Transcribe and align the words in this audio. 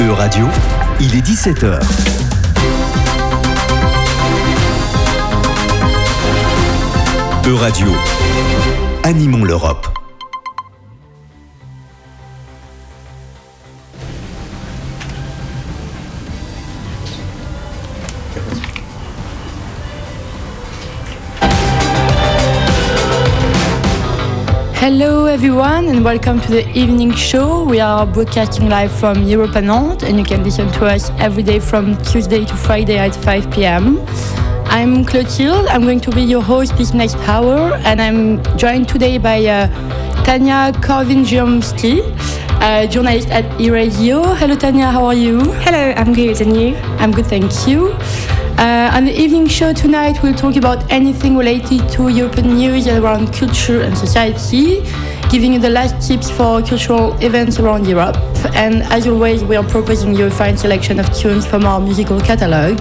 E-Radio, 0.00 0.46
il 1.00 1.16
est 1.16 1.26
17h. 1.26 1.80
E-Radio, 7.44 7.88
animons 9.02 9.44
l'Europe. 9.44 9.97
Hello 24.88 25.26
everyone 25.26 25.86
and 25.88 26.02
welcome 26.02 26.40
to 26.40 26.50
the 26.50 26.66
evening 26.70 27.12
show. 27.12 27.62
We 27.62 27.78
are 27.78 28.06
broadcasting 28.06 28.70
live 28.70 28.90
from 28.90 29.24
Europe 29.24 29.54
and 29.54 29.66
Nantes 29.66 30.02
and 30.02 30.18
you 30.18 30.24
can 30.24 30.42
listen 30.42 30.72
to 30.72 30.86
us 30.86 31.10
every 31.18 31.42
day 31.42 31.60
from 31.60 31.94
Tuesday 32.04 32.46
to 32.46 32.56
Friday 32.56 32.96
at 32.96 33.14
5 33.14 33.50
p.m. 33.50 34.02
I'm 34.64 35.04
Clotilde. 35.04 35.66
I'm 35.66 35.82
going 35.82 36.00
to 36.00 36.10
be 36.10 36.22
your 36.22 36.40
host 36.40 36.74
this 36.78 36.94
next 36.94 37.16
hour 37.28 37.74
and 37.84 38.00
I'm 38.00 38.42
joined 38.56 38.88
today 38.88 39.18
by 39.18 39.44
uh, 39.44 39.68
Tanya 40.24 40.72
Korvin-Jomsky, 40.80 42.00
uh, 42.62 42.86
journalist 42.86 43.28
at 43.28 43.44
eRadio. 43.60 44.34
Hello 44.38 44.56
Tanya, 44.56 44.86
how 44.86 45.04
are 45.04 45.14
you? 45.14 45.52
Hello, 45.64 45.92
I'm 45.98 46.14
good 46.14 46.40
and 46.40 46.56
you? 46.56 46.76
I'm 46.98 47.12
good, 47.12 47.26
thank 47.26 47.68
you. 47.68 47.92
Uh, 48.58 48.90
on 48.92 49.04
the 49.04 49.16
evening 49.16 49.46
show 49.46 49.72
tonight, 49.72 50.20
we'll 50.20 50.34
talk 50.34 50.56
about 50.56 50.90
anything 50.90 51.36
related 51.36 51.88
to 51.88 52.08
European 52.08 52.56
news 52.56 52.88
around 52.88 53.32
culture 53.32 53.82
and 53.82 53.96
society, 53.96 54.80
giving 55.30 55.52
you 55.52 55.60
the 55.60 55.70
last 55.70 56.04
tips 56.04 56.28
for 56.28 56.60
cultural 56.60 57.16
events 57.22 57.60
around 57.60 57.86
Europe. 57.86 58.16
And 58.56 58.82
as 58.90 59.06
always, 59.06 59.44
we 59.44 59.54
are 59.54 59.62
proposing 59.62 60.12
you 60.12 60.26
a 60.26 60.30
fine 60.32 60.56
selection 60.56 60.98
of 60.98 61.06
tunes 61.14 61.46
from 61.46 61.66
our 61.66 61.78
musical 61.78 62.20
catalogue. 62.20 62.80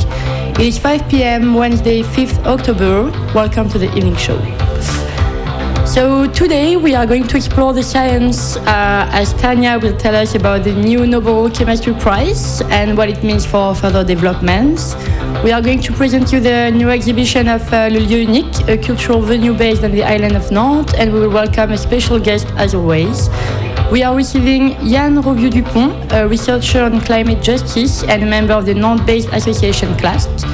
It 0.60 0.62
is 0.62 0.80
5 0.80 1.10
p.m. 1.10 1.54
Wednesday, 1.54 2.02
5th 2.02 2.44
October. 2.48 3.12
Welcome 3.36 3.70
to 3.70 3.78
the 3.78 3.96
evening 3.96 4.16
show. 4.16 4.40
So 5.86 6.28
today 6.28 6.76
we 6.76 6.96
are 6.96 7.06
going 7.06 7.28
to 7.28 7.38
explore 7.38 7.72
the 7.72 7.82
science 7.82 8.58
uh, 8.58 9.10
as 9.12 9.34
Tanya 9.34 9.80
will 9.80 9.96
tell 9.96 10.16
us 10.16 10.36
about 10.36 10.66
the 10.66 10.74
new 10.74 11.08
Nobel 11.08 11.50
Chemistry 11.50 11.94
Prize 11.94 12.62
and 12.64 12.98
what 12.98 13.10
it 13.10 13.24
means 13.24 13.46
for 13.46 13.74
further 13.74 14.04
developments. 14.04 14.96
We 15.44 15.52
are 15.52 15.62
going 15.62 15.82
to 15.82 15.94
present 15.94 16.32
you 16.32 16.40
the 16.40 16.72
new 16.72 16.90
exhibition 16.90 17.48
of 17.48 17.62
uh, 17.72 17.90
Le 17.92 18.00
Lieu 18.00 18.18
Unique, 18.20 18.68
a 18.68 18.78
cultural 18.78 19.22
venue 19.22 19.54
based 19.54 19.84
on 19.84 19.92
the 19.92 20.04
island 20.04 20.36
of 20.36 20.52
Nantes, 20.52 20.94
and 20.96 21.14
we 21.14 21.20
will 21.20 21.30
welcome 21.30 21.72
a 21.72 21.78
special 21.78 22.20
guest 22.20 22.48
as 22.58 22.74
always. 22.74 23.30
We 23.92 24.04
are 24.04 24.16
receiving 24.16 24.76
Yann 24.86 25.22
Robieu 25.22 25.50
Dupont, 25.50 26.12
a 26.12 26.28
researcher 26.28 26.84
on 26.84 27.00
climate 27.02 27.42
justice 27.42 28.04
and 28.04 28.24
a 28.24 28.26
member 28.26 28.54
of 28.54 28.66
the 28.66 28.74
Nantes-based 28.74 29.30
association 29.32 29.96
CLAST. 29.98 30.46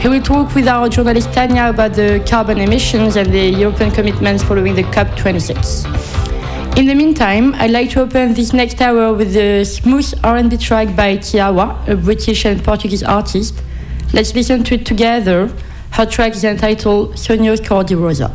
He 0.00 0.08
will 0.08 0.22
talk 0.22 0.54
with 0.54 0.66
our 0.66 0.88
journalist 0.88 1.32
Tanya 1.32 1.68
about 1.68 1.92
the 1.94 2.24
carbon 2.28 2.58
emissions 2.58 3.16
and 3.16 3.32
the 3.32 3.50
European 3.50 3.90
commitments 3.90 4.42
following 4.42 4.74
the 4.74 4.84
COP26. 4.84 6.78
In 6.78 6.86
the 6.86 6.94
meantime, 6.94 7.54
I'd 7.54 7.70
like 7.70 7.90
to 7.90 8.00
open 8.00 8.32
this 8.32 8.52
next 8.52 8.80
hour 8.80 9.12
with 9.12 9.34
the 9.34 9.64
smooth 9.64 10.14
R&B 10.24 10.56
track 10.56 10.96
by 10.96 11.18
Tiawa, 11.18 11.86
a 11.86 11.94
British 11.94 12.46
and 12.46 12.64
Portuguese 12.64 13.02
artist. 13.02 13.62
Let's 14.12 14.34
listen 14.34 14.64
to 14.64 14.74
it 14.74 14.84
together. 14.84 15.52
Her 15.92 16.04
track 16.04 16.32
is 16.34 16.42
entitled 16.42 17.14
Sonhos 17.14 17.64
Cor 17.66 17.84
de 17.84 17.96
Rosa. 17.96 18.30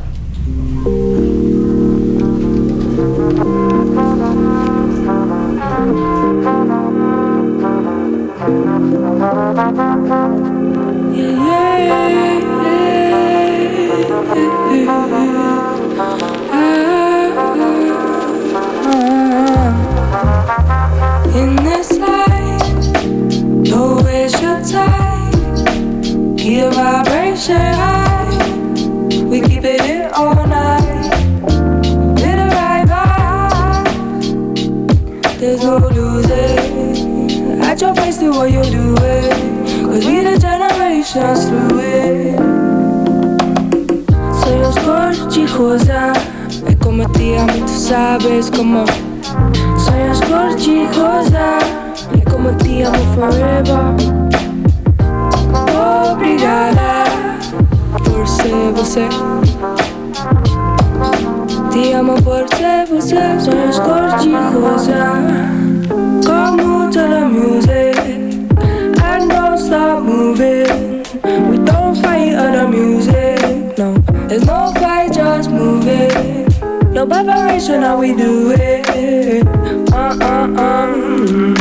see 38.25 38.37
what 38.37 38.51
you're 38.51 38.63
doing. 38.63 39.29
Cause 39.85 40.05
we 40.05 40.21
the 40.23 40.37
generations 40.39 41.45
through 41.47 41.79
it. 41.79 42.39
Soy 44.41 44.59
un 44.65 44.71
scorchi 44.73 45.45
cosa. 45.45 46.11
Ah. 46.11 46.69
E 46.69 46.77
come 46.77 47.05
ti 47.11 47.35
amo 47.35 47.53
tu 47.65 47.67
sabes 47.67 48.49
como. 48.49 48.85
Soy 49.77 50.01
un 50.07 50.15
scorchi 50.15 50.87
cosa. 50.93 51.57
Ah. 51.57 52.17
E 52.17 52.23
come 52.23 52.55
ti 52.55 52.83
amo 52.83 53.03
forever. 53.15 53.93
Obrigada 56.11 57.05
por 58.03 58.27
ser 58.27 58.71
você. 58.73 59.07
Te 61.71 61.93
amo 61.93 62.15
por 62.21 62.45
ser 62.55 62.87
você. 62.87 63.39
Soy 63.39 63.65
un 63.65 63.73
scorchi 63.73 64.31
cosa. 64.53 65.13
Ah. 65.13 65.64
No 77.55 77.79
how 77.79 77.97
we 77.97 78.13
do 78.13 78.51
it. 78.51 78.85
Uh 79.93 80.17
uh 80.19 80.47
uh, 80.59 80.91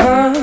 uh. 0.02 0.34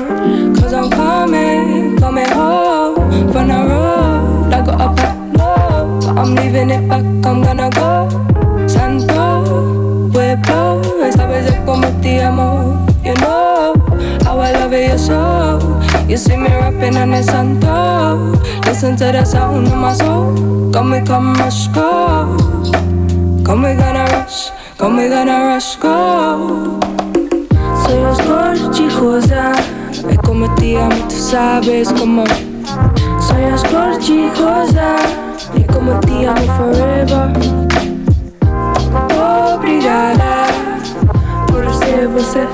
Cause 0.58 0.72
I'm 0.72 0.90
coming, 0.90 1.98
coming 1.98 2.26
home 2.28 2.96
from 3.30 3.48
the 3.48 3.60
road. 3.68 4.50
I 4.50 4.64
go 4.64 4.72
up 4.72 4.98
and 4.98 5.36
low. 5.36 6.00
I'm 6.16 6.34
leaving 6.34 6.70
it 6.70 6.88
back, 6.88 7.04
I'm 7.26 7.42
gonna 7.42 7.68
go. 7.68 8.08
Santo, 8.66 10.08
Pueblo, 10.10 10.80
esta 11.04 11.26
vez 11.26 11.46
es 11.46 11.60
como 11.66 11.86
te 12.00 12.22
amo. 12.22 12.86
You 13.04 13.12
know 13.16 13.74
how 14.24 14.40
I 14.40 14.52
love 14.52 14.72
you're 14.72 14.96
so. 14.96 15.60
You 16.08 16.16
see 16.16 16.38
me 16.38 16.48
rapping 16.48 16.96
on 16.96 17.10
the 17.10 17.22
Santo. 17.22 18.32
Listen 18.64 18.96
to 18.96 19.04
the 19.12 19.24
sound 19.26 19.66
of 19.66 19.74
my 19.74 19.92
soul. 19.92 20.72
Come, 20.72 20.92
we 20.92 21.02
come, 21.02 21.34
rush, 21.34 21.68
go. 21.68 22.38
Come, 23.44 23.64
we 23.64 23.74
gonna 23.74 24.01
мы 25.02 25.08
gonna 25.08 25.54
rush 25.54 25.76
go. 25.78 26.78
Soy 27.84 27.98
Oscorch 28.04 28.78
y 28.78 28.88
tú 31.08 31.16
sabes 31.16 31.92
cómo. 31.98 32.24
Soy 33.20 33.44
Oscorch 33.52 34.08
y 34.08 34.30
Josa 34.36 34.96
He 35.54 35.66
cometido 35.66 36.34
forever. 36.56 37.32
Obrigada 39.54 40.46
Por 41.46 41.74
ser 41.74 42.08
você 42.08 42.46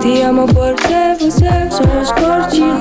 Te 0.00 0.24
amo 0.24 0.46
por 0.46 0.74
ser 0.86 1.16
você 1.18 1.70
Soy 1.70 1.88
Oscorch 2.00 2.54
y 2.54 2.72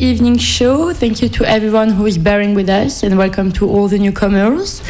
evening 0.00 0.38
show. 0.38 0.92
Thank 0.94 1.20
you 1.20 1.28
to 1.28 1.44
everyone 1.44 1.90
who 1.90 2.06
is 2.06 2.16
bearing 2.16 2.54
with 2.54 2.70
us, 2.70 3.02
and 3.02 3.18
welcome 3.18 3.52
to 3.52 3.68
all 3.68 3.86
the 3.86 3.98
newcomers. 3.98 4.82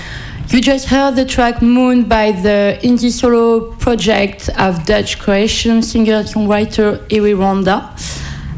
You 0.48 0.60
just 0.60 0.86
heard 0.86 1.16
the 1.16 1.24
track 1.24 1.60
Moon 1.60 2.04
by 2.04 2.32
the 2.32 2.78
indie 2.82 3.10
solo 3.10 3.72
project 3.76 4.48
of 4.56 4.86
Dutch 4.86 5.18
Croatian 5.18 5.82
singer 5.82 6.22
songwriter 6.22 6.98
Iwi 7.08 7.38
Ronda. 7.38 7.94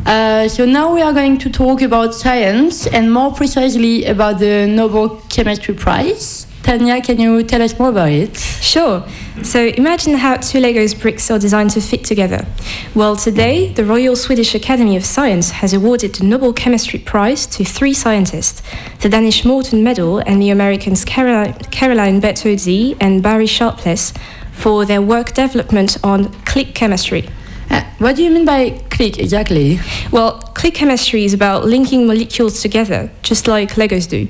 Uh, 0.05 0.49
so 0.49 0.67
now 0.67 0.93
we 0.95 1.01
are 1.01 1.13
going 1.13 1.39
to 1.39 1.49
talk 1.49 1.81
about 1.81 2.15
science 2.15 2.87
and 2.87 3.13
more 3.13 3.33
precisely 3.33 4.05
about 4.05 4.39
the 4.39 4.67
Nobel 4.67 5.21
Chemistry 5.31 5.75
Prize. 5.75 6.47
Tanya, 6.63 7.01
can 7.01 7.19
you 7.19 7.43
tell 7.43 7.63
us 7.63 7.79
more 7.79 7.89
about 7.89 8.11
it? 8.11 8.37
Sure. 8.37 9.05
So 9.45 9.67
imagine 9.67 10.15
how 10.15 10.37
two 10.37 10.59
Legos 10.59 10.99
bricks 10.99 11.31
are 11.31 11.39
designed 11.39 11.71
to 11.71 11.81
fit 11.81 12.05
together. 12.05 12.47
Well, 12.95 13.17
today, 13.17 13.73
the 13.73 13.85
Royal 13.85 14.15
Swedish 14.15 14.55
Academy 14.55 14.97
of 14.97 15.05
Science 15.05 15.51
has 15.51 15.73
awarded 15.73 16.15
the 16.15 16.25
Nobel 16.25 16.53
Chemistry 16.53 16.99
Prize 16.99 17.47
to 17.49 17.65
three 17.65 17.93
scientists 17.93 18.63
the 19.01 19.09
Danish 19.09 19.45
Morton 19.45 19.83
Medal 19.83 20.19
and 20.21 20.41
the 20.41 20.51
Americans 20.51 21.05
Caroline, 21.05 21.55
Caroline 21.71 22.21
Bertozzi 22.21 22.97
and 23.01 23.23
Barry 23.23 23.47
Sharpless 23.47 24.13
for 24.53 24.85
their 24.85 25.03
work 25.03 25.33
development 25.33 25.99
on 26.05 26.33
click 26.45 26.75
chemistry. 26.75 27.29
Uh, 27.73 27.83
what 27.99 28.17
do 28.17 28.23
you 28.23 28.31
mean 28.31 28.45
by 28.45 28.71
click 28.91 29.19
exactly? 29.19 29.81
Well, 30.11 30.39
click 30.55 30.75
chemistry 30.75 31.25
is 31.25 31.33
about 31.33 31.65
linking 31.65 32.07
molecules 32.07 32.61
together, 32.61 33.11
just 33.23 33.49
like 33.49 33.71
Legos 33.77 34.07
do. 34.07 34.29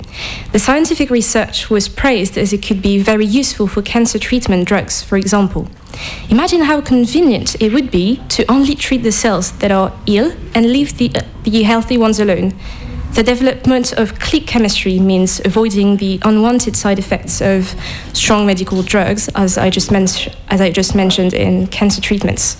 The 0.52 0.60
scientific 0.60 1.10
research 1.10 1.68
was 1.68 1.88
praised 1.88 2.38
as 2.38 2.52
it 2.52 2.62
could 2.64 2.80
be 2.80 2.98
very 2.98 3.26
useful 3.26 3.66
for 3.66 3.82
cancer 3.82 4.20
treatment 4.20 4.68
drugs, 4.68 5.02
for 5.02 5.16
example. 5.16 5.68
Imagine 6.30 6.60
how 6.62 6.80
convenient 6.80 7.60
it 7.60 7.72
would 7.72 7.90
be 7.90 8.22
to 8.28 8.48
only 8.48 8.76
treat 8.76 9.02
the 9.02 9.10
cells 9.10 9.50
that 9.58 9.72
are 9.72 9.92
ill 10.06 10.32
and 10.54 10.66
leave 10.66 10.96
the, 10.98 11.10
uh, 11.16 11.22
the 11.42 11.64
healthy 11.64 11.98
ones 11.98 12.20
alone. 12.20 12.54
The 13.14 13.24
development 13.24 13.92
of 13.92 14.20
click 14.20 14.46
chemistry 14.46 15.00
means 15.00 15.40
avoiding 15.44 15.96
the 15.96 16.20
unwanted 16.22 16.76
side 16.76 17.00
effects 17.00 17.42
of 17.42 17.74
strong 18.12 18.46
medical 18.46 18.82
drugs, 18.82 19.28
as 19.34 19.58
I 19.58 19.68
just, 19.68 19.90
men- 19.90 20.06
as 20.48 20.60
I 20.60 20.70
just 20.70 20.94
mentioned 20.94 21.34
in 21.34 21.66
cancer 21.66 22.00
treatments. 22.00 22.56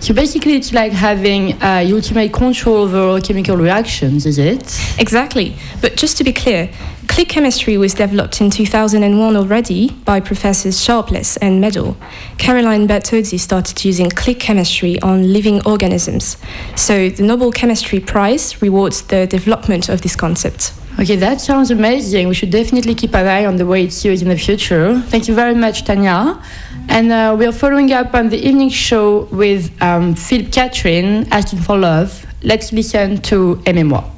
So 0.00 0.14
basically, 0.14 0.54
it's 0.54 0.72
like 0.72 0.92
having 0.92 1.60
uh, 1.62 1.84
ultimate 1.86 2.32
control 2.32 2.84
over 2.84 3.20
chemical 3.20 3.56
reactions, 3.56 4.26
is 4.26 4.38
it? 4.38 4.80
Exactly. 4.98 5.56
But 5.80 5.96
just 5.96 6.16
to 6.18 6.24
be 6.24 6.32
clear, 6.32 6.70
click 7.08 7.28
chemistry 7.28 7.76
was 7.76 7.94
developed 7.94 8.40
in 8.40 8.50
2001 8.50 9.36
already 9.36 9.90
by 10.04 10.20
professors 10.20 10.80
Sharpless 10.80 11.36
and 11.38 11.60
Medal. 11.60 11.96
Caroline 12.38 12.86
Bertozzi 12.86 13.38
started 13.40 13.84
using 13.84 14.08
click 14.10 14.38
chemistry 14.38 15.00
on 15.00 15.32
living 15.32 15.64
organisms. 15.66 16.36
So 16.76 17.08
the 17.08 17.24
Nobel 17.24 17.50
Chemistry 17.50 18.00
Prize 18.00 18.62
rewards 18.62 19.02
the 19.02 19.26
development 19.26 19.88
of 19.88 20.02
this 20.02 20.14
concept. 20.14 20.72
Okay, 21.00 21.14
that 21.14 21.40
sounds 21.40 21.70
amazing. 21.70 22.26
We 22.26 22.34
should 22.34 22.50
definitely 22.50 22.92
keep 22.92 23.14
an 23.14 23.24
eye 23.26 23.46
on 23.46 23.56
the 23.56 23.64
way 23.64 23.84
it's 23.84 24.04
used 24.04 24.20
in 24.20 24.28
the 24.30 24.36
future. 24.36 25.00
Thank 25.06 25.28
you 25.28 25.34
very 25.34 25.54
much, 25.54 25.84
Tanya. 25.84 26.42
And 26.88 27.12
uh, 27.12 27.36
we 27.38 27.46
are 27.46 27.52
following 27.52 27.92
up 27.92 28.14
on 28.14 28.30
the 28.30 28.38
evening 28.38 28.70
show 28.70 29.28
with 29.30 29.70
um, 29.80 30.16
Philip 30.16 30.50
Catherine 30.50 31.28
asking 31.30 31.60
for 31.60 31.78
love. 31.78 32.26
Let's 32.42 32.72
listen 32.72 33.18
to 33.30 33.62
Aimez-moi. 33.64 34.17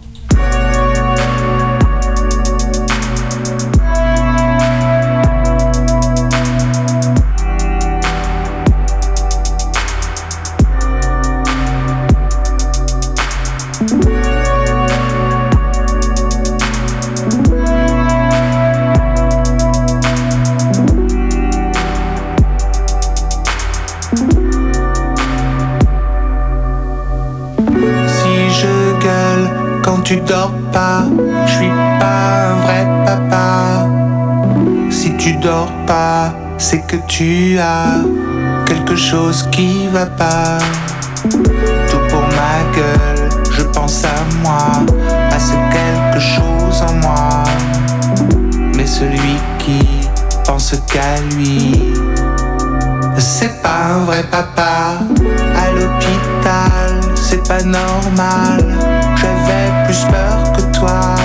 C'est 36.70 36.86
que 36.86 36.98
tu 37.08 37.58
as 37.58 37.96
quelque 38.64 38.94
chose 38.94 39.48
qui 39.50 39.88
va 39.88 40.06
pas. 40.06 40.58
Tout 41.90 42.02
pour 42.08 42.22
ma 42.38 42.58
gueule, 42.76 43.28
je 43.50 43.62
pense 43.62 44.04
à 44.04 44.14
moi, 44.40 44.68
à 45.32 45.38
ce 45.40 45.54
quelque 45.76 46.20
chose 46.20 46.80
en 46.88 46.92
moi. 47.02 47.42
Mais 48.76 48.86
celui 48.86 49.36
qui 49.58 49.84
pense 50.46 50.72
qu'à 50.86 51.20
lui, 51.34 51.92
c'est 53.18 53.60
pas 53.62 53.94
un 53.94 54.04
vrai 54.04 54.22
papa. 54.30 55.00
À 55.56 55.72
l'hôpital, 55.72 57.00
c'est 57.16 57.48
pas 57.48 57.64
normal. 57.64 58.64
J'avais 59.16 59.86
plus 59.86 60.04
peur 60.04 60.52
que 60.52 60.78
toi. 60.78 61.16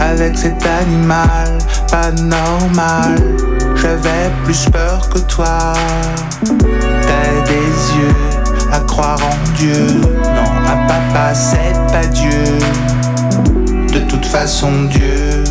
Avec 0.00 0.36
cet 0.36 0.66
animal, 0.66 1.58
pas 1.88 2.10
normal. 2.10 3.51
J'avais 3.82 4.30
plus 4.44 4.64
peur 4.70 5.08
que 5.08 5.18
toi. 5.18 5.72
T'as 6.44 7.46
des 7.46 7.98
yeux 7.98 8.14
à 8.72 8.78
croire 8.78 9.18
en 9.20 9.56
Dieu. 9.58 9.86
Non, 10.22 10.50
un 10.68 10.86
papa, 10.86 11.34
c'est 11.34 11.74
pas 11.90 12.06
Dieu. 12.06 12.58
De 13.92 13.98
toute 14.08 14.24
façon, 14.24 14.84
Dieu. 14.84 15.42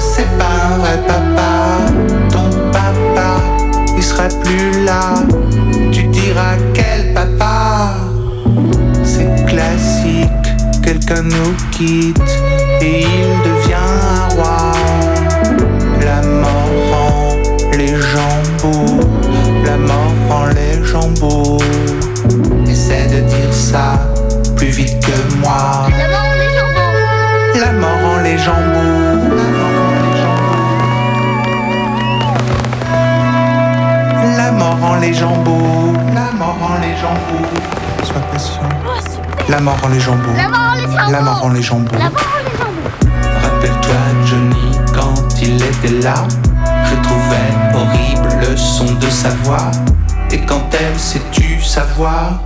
C'est 0.00 0.28
pas 0.36 0.72
un 0.72 0.78
vrai 0.78 0.98
papa, 1.06 1.86
ton 2.32 2.50
papa, 2.72 3.36
il 3.96 4.02
sera 4.02 4.26
plus 4.42 4.84
là. 4.84 5.14
Tu 5.92 6.02
diras 6.08 6.56
quel 6.74 7.14
papa? 7.14 7.94
C'est 9.04 9.46
classique, 9.46 10.48
quelqu'un 10.82 11.22
nous 11.22 11.54
quitte 11.70 12.47
La 39.58 39.64
mort 39.64 39.80
rend 39.82 39.88
les 39.88 39.98
beaux. 39.98 41.10
La 41.10 41.20
mort 41.20 41.40
rend 41.40 41.48
les 41.48 41.68
beaux. 41.68 41.98
Rappelle-toi 43.42 43.96
Johnny 44.24 44.78
quand 44.94 45.42
il 45.42 45.56
était 45.56 46.00
là. 46.00 46.14
Je 46.84 46.94
trouvais 47.02 47.50
horrible 47.74 48.28
le 48.40 48.56
son 48.56 48.84
de 48.84 49.10
sa 49.10 49.30
voix. 49.42 49.72
Et 50.30 50.38
quand 50.42 50.62
elle 50.78 50.96
sait 50.96 51.20
tu 51.32 51.60
savoir. 51.60 52.40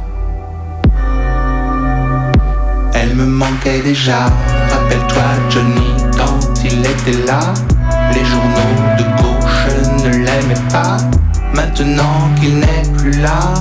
Elle 2.94 3.14
me 3.14 3.26
manquait 3.26 3.82
déjà. 3.82 4.30
Rappelle-toi 4.70 5.22
Johnny 5.50 5.92
quand 6.16 6.64
il 6.64 6.80
était 6.80 7.26
là. 7.26 7.40
Les 8.14 8.24
journaux 8.24 8.74
de 8.96 9.04
gauche 9.20 9.68
ne 10.02 10.16
l'aimaient 10.16 10.70
pas. 10.70 10.96
Maintenant 11.52 12.30
qu'il 12.40 12.58
n'est 12.58 12.88
plus 12.96 13.20
là, 13.20 13.52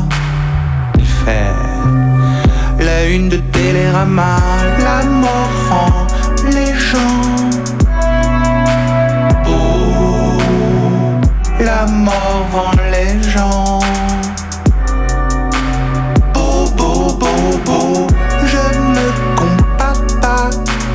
il 0.97 1.05
fait 1.05 1.51
une 3.09 3.29
de 3.29 3.37
Télérama. 3.37 4.37
La 4.79 5.03
mort 5.03 5.49
rend 5.69 6.07
les 6.51 6.73
gens 6.73 7.23
beaux. 9.43 10.37
La 11.59 11.85
mort 11.87 12.45
rend 12.53 12.71
les 12.91 13.21
gens 13.29 13.79
beaux, 16.33 16.69
beaux, 16.77 17.17
beaux, 17.19 17.57
beaux. 17.65 18.07
Je 18.45 18.79
ne 18.95 19.07
compare 19.35 20.05
pas, 20.21 20.49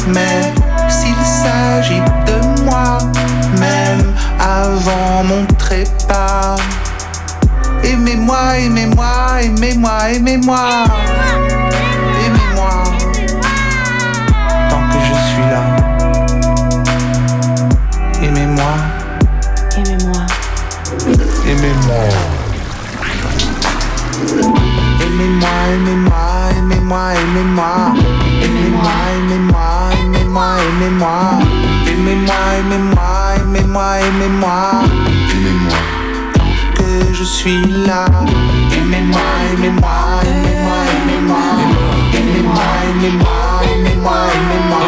mais 0.09 0.53
s'il 0.89 1.17
s'agit 1.25 2.03
de 2.27 2.65
moi, 2.65 2.99
même 3.59 4.13
avant 4.41 5.25
mon 5.25 5.45
trépas. 5.59 6.57
Aimez-moi, 7.83 8.59
aimez-moi, 8.59 9.43
aimez-moi. 9.43 10.11
Aimez-moi. 10.11 11.16
aimez-moi, 26.87 27.13
aimez-moi, 27.19 27.95
aimez-moi, 28.45 28.93
aimez-moi, 29.19 29.71
aimez-moi, 29.99 30.49
aimez-moi, 30.69 31.17
aimez-moi, 31.91 32.39
aimez-moi, 32.59 33.11
aimez-moi, 33.41 33.99
aimez-moi, 34.07 34.59
aimez-moi, 35.33 35.81
tant 36.35 36.53
que 36.77 37.13
je 37.13 37.25
suis 37.25 37.67
là, 37.87 38.07
aimez-moi, 38.77 39.21
aimez-moi, 39.53 39.99
aimez-moi, 40.23 40.79
aimez-moi, 40.97 41.45
aimez-moi, 42.15 42.69
aimez-moi, 42.89 43.41
aimez-moi, 43.67 44.19
aimez-moi, 44.37 44.85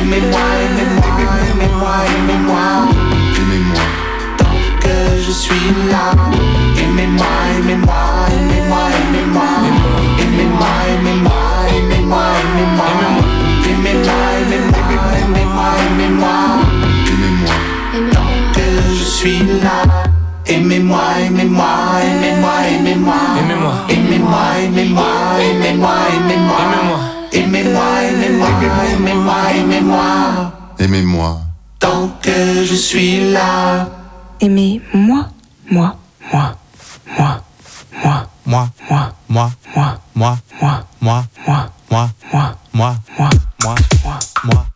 aimez-moi, 0.00 0.46
aimez-moi, 1.50 1.96
aimez-moi, 2.16 2.66
aimez-moi. 3.36 3.84
Je 5.30 5.36
suis 5.36 5.74
là. 5.92 6.10
Aimez-moi, 6.82 7.26
aimez-moi 7.58 8.09
je 19.00 19.04
suis 19.04 19.38
là. 19.62 19.82
Aimez-moi, 20.46 21.02
aimez-moi, 21.26 21.64
aimez-moi, 22.02 22.54
aimez-moi. 22.74 23.14
Aimez-moi. 23.38 23.74
Aimez-moi, 23.88 24.42
aimez-moi, 24.64 25.10
aimez-moi, 25.40 25.94
aimez-moi. 26.16 26.98
Aimez-moi, 27.32 27.82
aimez-moi, 28.02 28.48
aimez-moi, 28.94 29.36
aimez-moi. 29.56 30.52
Aimez-moi. 30.78 31.40
Tant 31.78 32.08
que 32.22 32.64
je 32.64 32.74
suis 32.74 33.32
là. 33.32 33.88
Aimez-moi, 34.40 35.26
moi, 35.70 35.96
moi, 36.32 36.56
moi, 37.18 37.39
moi, 38.50 38.68
Moi, 38.90 39.12
moi, 39.28 39.52
moi, 39.76 39.98
moi, 40.16 40.38
moi, 40.60 40.82
moi, 40.98 41.24
moi, 41.46 41.68
moi, 41.88 42.10
moi, 42.32 42.54
moi, 42.74 43.34
moi, 43.62 43.74
moi, 44.04 44.18
moi, 44.44 44.66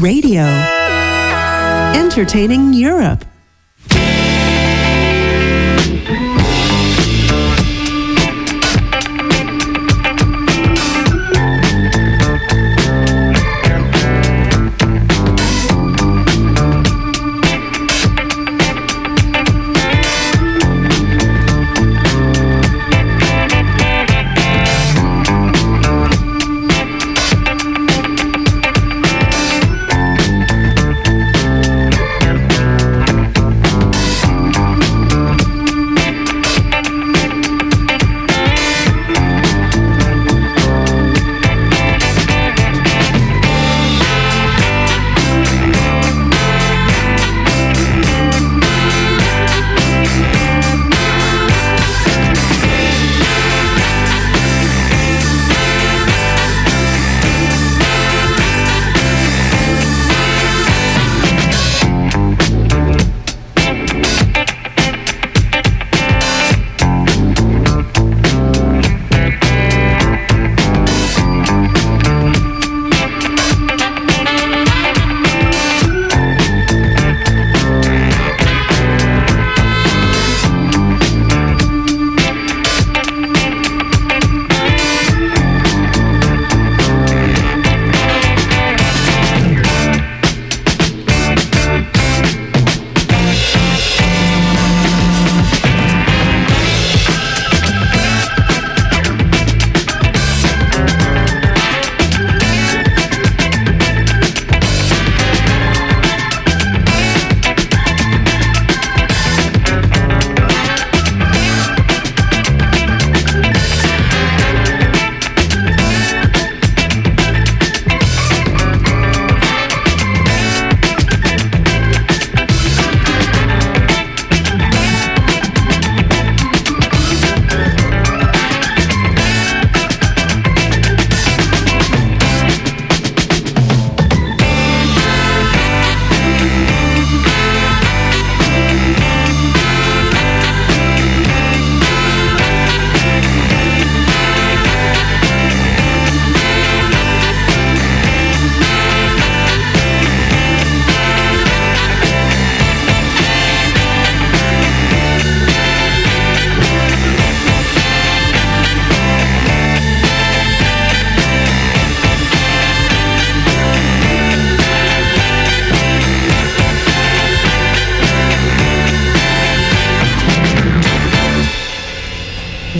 Radio. 0.00 0.44
Entertaining 1.94 2.72
Europe. 2.72 3.27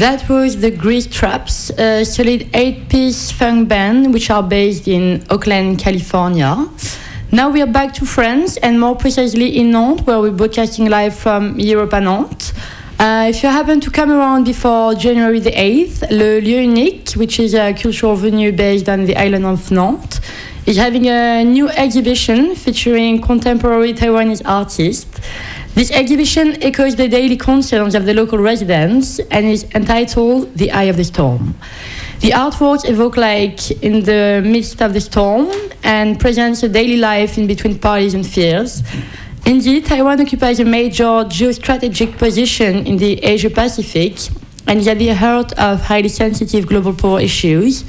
That 0.08 0.26
was 0.30 0.62
the 0.62 0.70
Grease 0.70 1.06
Traps, 1.06 1.68
a 1.78 2.02
solid 2.02 2.48
eight 2.54 2.88
piece 2.88 3.30
funk 3.30 3.68
band 3.68 4.14
which 4.14 4.30
are 4.30 4.42
based 4.42 4.88
in 4.88 5.22
Oakland, 5.28 5.78
California. 5.78 6.66
Now 7.30 7.50
we 7.50 7.60
are 7.60 7.66
back 7.66 7.92
to 7.96 8.06
France 8.06 8.56
and 8.56 8.80
more 8.80 8.96
precisely 8.96 9.58
in 9.58 9.72
Nantes, 9.72 10.06
where 10.06 10.18
we're 10.18 10.30
broadcasting 10.32 10.88
live 10.88 11.14
from 11.14 11.60
Europa 11.60 12.00
Nantes. 12.00 12.54
Uh, 12.98 13.26
if 13.28 13.42
you 13.42 13.50
happen 13.50 13.80
to 13.80 13.90
come 13.90 14.10
around 14.10 14.44
before 14.44 14.94
January 14.94 15.40
the 15.40 15.52
8th, 15.52 16.10
Le 16.10 16.40
Lieu 16.40 16.60
Unique, 16.62 17.10
which 17.10 17.38
is 17.38 17.52
a 17.52 17.74
cultural 17.74 18.16
venue 18.16 18.50
based 18.50 18.88
on 18.88 19.04
the 19.04 19.14
island 19.14 19.44
of 19.44 19.70
Nantes, 19.70 20.22
is 20.64 20.78
having 20.78 21.06
a 21.06 21.44
new 21.44 21.68
exhibition 21.68 22.54
featuring 22.54 23.20
contemporary 23.20 23.92
Taiwanese 23.92 24.40
artists. 24.46 25.20
This 25.74 25.90
exhibition 25.92 26.60
echoes 26.62 26.96
the 26.96 27.08
daily 27.08 27.36
concerns 27.36 27.94
of 27.94 28.04
the 28.04 28.12
local 28.14 28.38
residents 28.38 29.20
and 29.30 29.46
is 29.46 29.64
entitled 29.74 30.54
The 30.54 30.72
Eye 30.72 30.84
of 30.84 30.96
the 30.96 31.04
Storm. 31.04 31.54
The 32.20 32.30
artworks 32.30 32.88
evoke 32.88 33.16
like 33.16 33.70
in 33.82 34.02
the 34.02 34.42
midst 34.44 34.82
of 34.82 34.92
the 34.92 35.00
storm 35.00 35.48
and 35.84 36.18
presents 36.18 36.64
a 36.64 36.68
daily 36.68 36.96
life 36.96 37.38
in 37.38 37.46
between 37.46 37.78
parties 37.78 38.14
and 38.14 38.26
fears. 38.26 38.82
Indeed, 39.46 39.86
Taiwan 39.86 40.20
occupies 40.20 40.58
a 40.58 40.64
major 40.64 41.04
geostrategic 41.04 42.18
position 42.18 42.84
in 42.86 42.96
the 42.96 43.22
Asia 43.22 43.48
Pacific 43.48 44.18
and 44.66 44.80
is 44.80 44.88
at 44.88 44.98
the 44.98 45.14
heart 45.14 45.52
of 45.52 45.80
highly 45.80 46.08
sensitive 46.08 46.66
global 46.66 46.92
power 46.92 47.20
issues. 47.20 47.84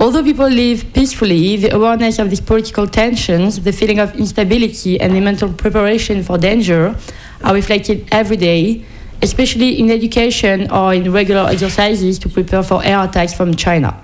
Although 0.00 0.22
people 0.22 0.48
live 0.48 0.94
peacefully, 0.94 1.58
the 1.58 1.74
awareness 1.74 2.18
of 2.18 2.30
these 2.30 2.40
political 2.40 2.86
tensions, 2.86 3.60
the 3.60 3.70
feeling 3.70 3.98
of 3.98 4.16
instability, 4.16 4.98
and 4.98 5.14
the 5.14 5.20
mental 5.20 5.52
preparation 5.52 6.22
for 6.22 6.38
danger 6.38 6.96
are 7.44 7.52
reflected 7.52 8.08
every 8.10 8.38
day, 8.38 8.82
especially 9.20 9.78
in 9.78 9.90
education 9.90 10.70
or 10.70 10.94
in 10.94 11.12
regular 11.12 11.50
exercises 11.50 12.18
to 12.20 12.30
prepare 12.30 12.62
for 12.62 12.82
air 12.82 13.04
attacks 13.04 13.34
from 13.34 13.54
China. 13.54 13.94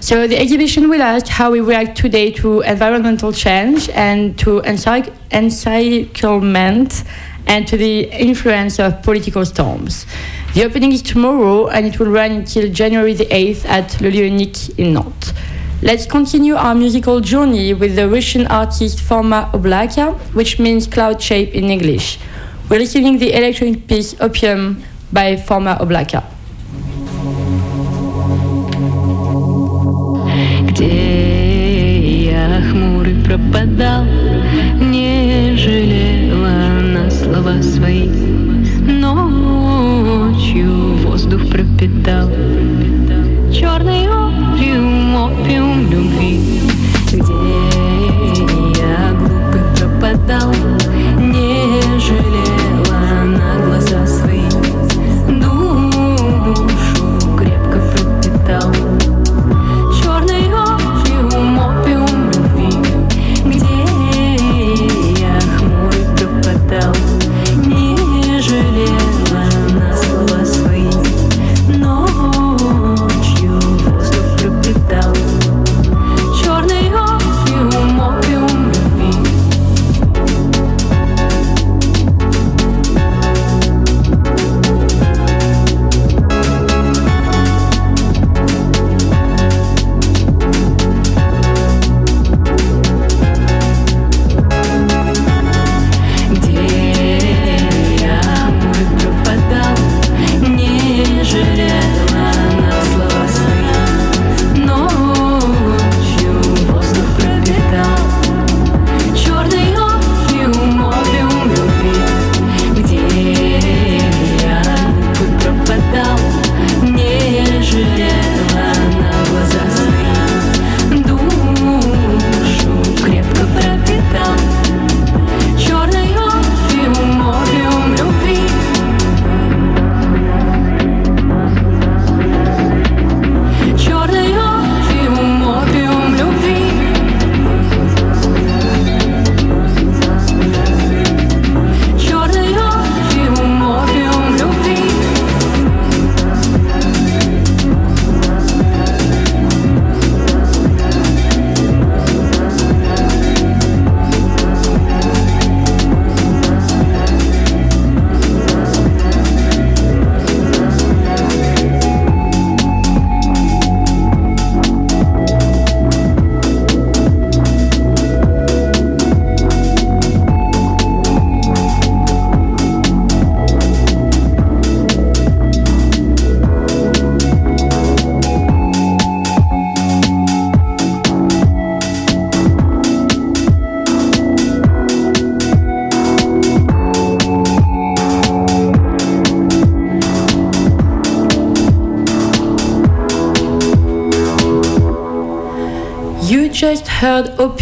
So 0.00 0.26
the 0.26 0.38
exhibition 0.38 0.90
will 0.90 1.00
ask 1.00 1.28
how 1.28 1.50
we 1.50 1.60
react 1.60 1.96
today 1.96 2.30
to 2.32 2.60
environmental 2.60 3.32
change 3.32 3.88
and 3.88 4.38
to 4.40 4.60
encirclement 4.60 7.04
and 7.45 7.67
to 7.67 7.77
the 7.77 8.01
influence 8.11 8.79
of 8.79 9.01
political 9.03 9.45
storms. 9.45 10.05
The 10.53 10.65
opening 10.65 10.91
is 10.91 11.01
tomorrow 11.01 11.67
and 11.67 11.85
it 11.85 11.99
will 11.99 12.11
run 12.11 12.31
until 12.31 12.71
January 12.71 13.13
the 13.13 13.25
8th 13.25 13.65
at 13.65 14.01
Le 14.01 14.09
Lieu 14.09 14.23
Unique 14.25 14.77
in 14.79 14.93
Nantes. 14.93 15.33
Let's 15.81 16.07
continue 16.07 16.55
our 16.55 16.73
musical 16.73 17.19
journey 17.21 17.73
with 17.75 17.95
the 17.95 18.09
Russian 18.09 18.47
artist 18.47 18.99
Forma 18.99 19.51
Oblaka, 19.53 20.17
which 20.33 20.57
means 20.57 20.87
cloud 20.87 21.21
shape 21.21 21.53
in 21.53 21.65
English. 21.65 22.17
We're 22.67 22.79
listening 22.79 23.19
the 23.19 23.31
electronic 23.33 23.87
piece 23.87 24.19
Opium 24.19 24.83
by 25.13 25.37
Forma 25.37 25.77
Oblaka. 25.79 26.23
Где 30.67 32.25
я 32.25 32.61
хмурый 32.61 33.23
пропадал, 33.23 34.10
Свои. 37.82 38.08
Ночью 39.00 40.70
воздух 41.04 41.48
пропитал 41.48 42.28
черный 43.52 44.06
опиум, 44.08 45.16
опиум 45.16 45.90
любви. 45.90 46.40
Где 47.08 47.20
я 48.80 49.12
глупый 49.18 49.62
пропадал, 49.76 50.52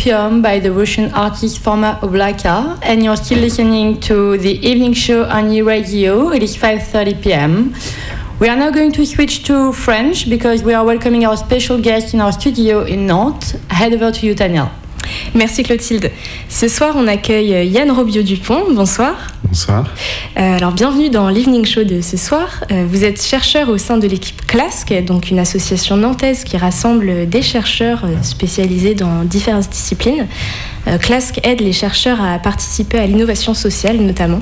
Opium 0.01 0.41
by 0.41 0.59
the 0.59 0.73
Russian 0.73 1.13
artist 1.13 1.59
Forma 1.59 1.99
Oblaka, 2.01 2.79
and 2.83 3.05
you're 3.05 3.17
still 3.17 3.39
listening 3.39 4.01
to 4.01 4.39
the 4.39 4.53
evening 4.67 4.95
show 4.95 5.25
on 5.25 5.53
E 5.53 5.61
Radio. 5.61 6.31
It 6.31 6.43
is 6.43 6.57
5:30 6.57 7.23
p.m. 7.23 7.75
We 8.41 8.49
are 8.49 8.57
now 8.57 8.71
going 8.71 8.93
to 8.93 9.05
switch 9.05 9.45
to 9.45 9.75
French 9.75 10.31
because 10.31 10.63
we 10.63 10.73
are 10.73 10.87
welcoming 10.87 11.27
our 11.27 11.37
special 11.37 11.79
guest 11.79 12.15
in 12.15 12.23
our 12.23 12.33
studio 12.33 12.85
in 12.85 13.07
Nantes. 13.07 13.57
Head 13.69 13.93
over 13.93 14.11
to 14.11 14.27
you, 14.27 14.35
Daniel. 14.35 14.71
Merci 15.35 15.62
Clotilde. 15.62 16.11
Ce 16.49 16.66
soir, 16.66 16.95
on 16.97 17.07
accueille 17.07 17.69
Yann 17.69 17.90
Robio-Dupont. 17.90 18.73
Bonsoir. 18.73 19.14
Bonsoir. 19.45 19.85
Euh, 20.37 20.57
alors, 20.57 20.73
bienvenue 20.73 21.09
dans 21.09 21.29
l'Evening 21.29 21.64
Show 21.64 21.85
de 21.85 22.01
ce 22.01 22.16
soir. 22.16 22.64
Euh, 22.71 22.85
vous 22.88 23.05
êtes 23.05 23.23
chercheur 23.23 23.69
au 23.69 23.79
sein 23.79 23.97
de 23.97 24.07
l'équipe 24.07 24.47
CLASC, 24.47 24.93
donc 25.05 25.31
une 25.31 25.38
association 25.38 25.97
nantaise 25.97 26.45
qui 26.45 26.57
rassemble 26.57 27.29
des 27.29 27.43
chercheurs 27.43 28.05
euh, 28.05 28.23
spécialisés 28.23 28.95
dans 28.95 29.25
diverses 29.25 29.69
disciplines. 29.69 30.27
Euh, 30.87 30.99
CLASC 30.99 31.40
aide 31.45 31.61
les 31.61 31.73
chercheurs 31.73 32.23
à 32.23 32.38
participer 32.38 32.99
à 32.99 33.07
l'innovation 33.07 33.55
sociale 33.55 33.99
notamment. 33.99 34.40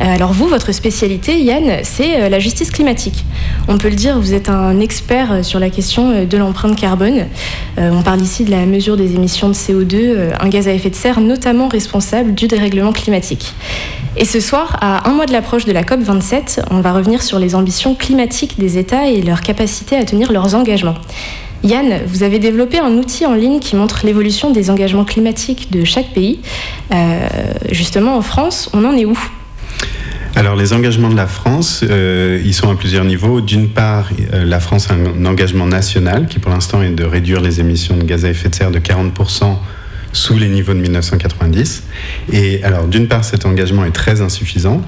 Euh, 0.00 0.14
alors 0.14 0.32
vous, 0.32 0.46
votre 0.46 0.72
spécialité, 0.72 1.40
Yann, 1.40 1.78
c'est 1.82 2.20
euh, 2.20 2.28
la 2.28 2.38
justice 2.38 2.70
climatique. 2.70 3.24
On 3.68 3.78
peut 3.78 3.88
le 3.88 3.94
dire, 3.94 4.18
vous 4.18 4.34
êtes 4.34 4.48
un 4.48 4.80
expert 4.80 5.44
sur 5.44 5.58
la 5.58 5.70
question 5.70 6.24
de 6.24 6.36
l'empreinte 6.36 6.76
carbone. 6.76 7.26
On 7.78 8.02
parle 8.02 8.20
ici 8.20 8.44
de 8.44 8.50
la 8.50 8.64
mesure 8.64 8.96
des 8.96 9.14
émissions 9.14 9.48
de 9.48 9.54
CO2, 9.54 9.94
euh, 9.94 10.30
un 10.40 10.48
gaz 10.48 10.68
à 10.68 10.72
effet 10.72 10.90
de 10.90 10.94
serre 10.94 11.20
notamment 11.20 11.68
responsable 11.68 12.34
du 12.34 12.46
dérèglement 12.46 12.92
climatique. 12.92 13.54
Et 14.16 14.24
ce 14.24 14.40
soir, 14.40 14.78
à 14.80 15.08
un 15.08 15.12
mois 15.12 15.26
de 15.26 15.32
l'approche 15.32 15.64
de 15.64 15.72
la 15.72 15.82
COP27, 15.82 16.60
on 16.70 16.80
va 16.80 16.92
revenir 16.92 17.22
sur 17.22 17.38
les 17.38 17.54
ambitions 17.54 17.94
climatiques 17.94 18.58
des 18.58 18.78
États 18.78 19.08
et 19.08 19.20
leur 19.20 19.40
capacité 19.40 19.96
à 19.96 20.04
tenir 20.04 20.32
leurs 20.32 20.54
engagements. 20.54 20.94
Yann, 21.66 22.02
vous 22.06 22.22
avez 22.22 22.38
développé 22.38 22.78
un 22.78 22.92
outil 22.92 23.26
en 23.26 23.34
ligne 23.34 23.58
qui 23.58 23.74
montre 23.74 24.06
l'évolution 24.06 24.52
des 24.52 24.70
engagements 24.70 25.04
climatiques 25.04 25.70
de 25.72 25.84
chaque 25.84 26.12
pays. 26.12 26.40
Euh, 26.92 27.26
justement, 27.72 28.16
en 28.16 28.22
France, 28.22 28.70
on 28.72 28.84
en 28.84 28.96
est 28.96 29.04
où? 29.04 29.18
Alors 30.36 30.54
les 30.54 30.74
engagements 30.74 31.08
de 31.08 31.16
la 31.16 31.26
France, 31.26 31.82
euh, 31.82 32.40
ils 32.44 32.54
sont 32.54 32.70
à 32.70 32.76
plusieurs 32.76 33.04
niveaux. 33.04 33.40
D'une 33.40 33.68
part, 33.68 34.10
euh, 34.32 34.44
la 34.44 34.60
France 34.60 34.88
a 34.90 34.94
un 34.94 35.24
engagement 35.24 35.66
national 35.66 36.26
qui 36.28 36.38
pour 36.38 36.52
l'instant 36.52 36.82
est 36.82 36.90
de 36.90 37.04
réduire 37.04 37.40
les 37.40 37.58
émissions 37.58 37.96
de 37.96 38.04
gaz 38.04 38.24
à 38.24 38.30
effet 38.30 38.50
de 38.50 38.54
serre 38.54 38.70
de 38.70 38.78
40% 38.78 39.56
sous 40.12 40.38
les 40.38 40.48
niveaux 40.48 40.74
de 40.74 40.80
1990. 40.80 41.84
Et 42.32 42.62
alors 42.64 42.86
d'une 42.86 43.08
part, 43.08 43.24
cet 43.24 43.44
engagement 43.46 43.84
est 43.86 43.92
très 43.92 44.20
insuffisant. 44.20 44.82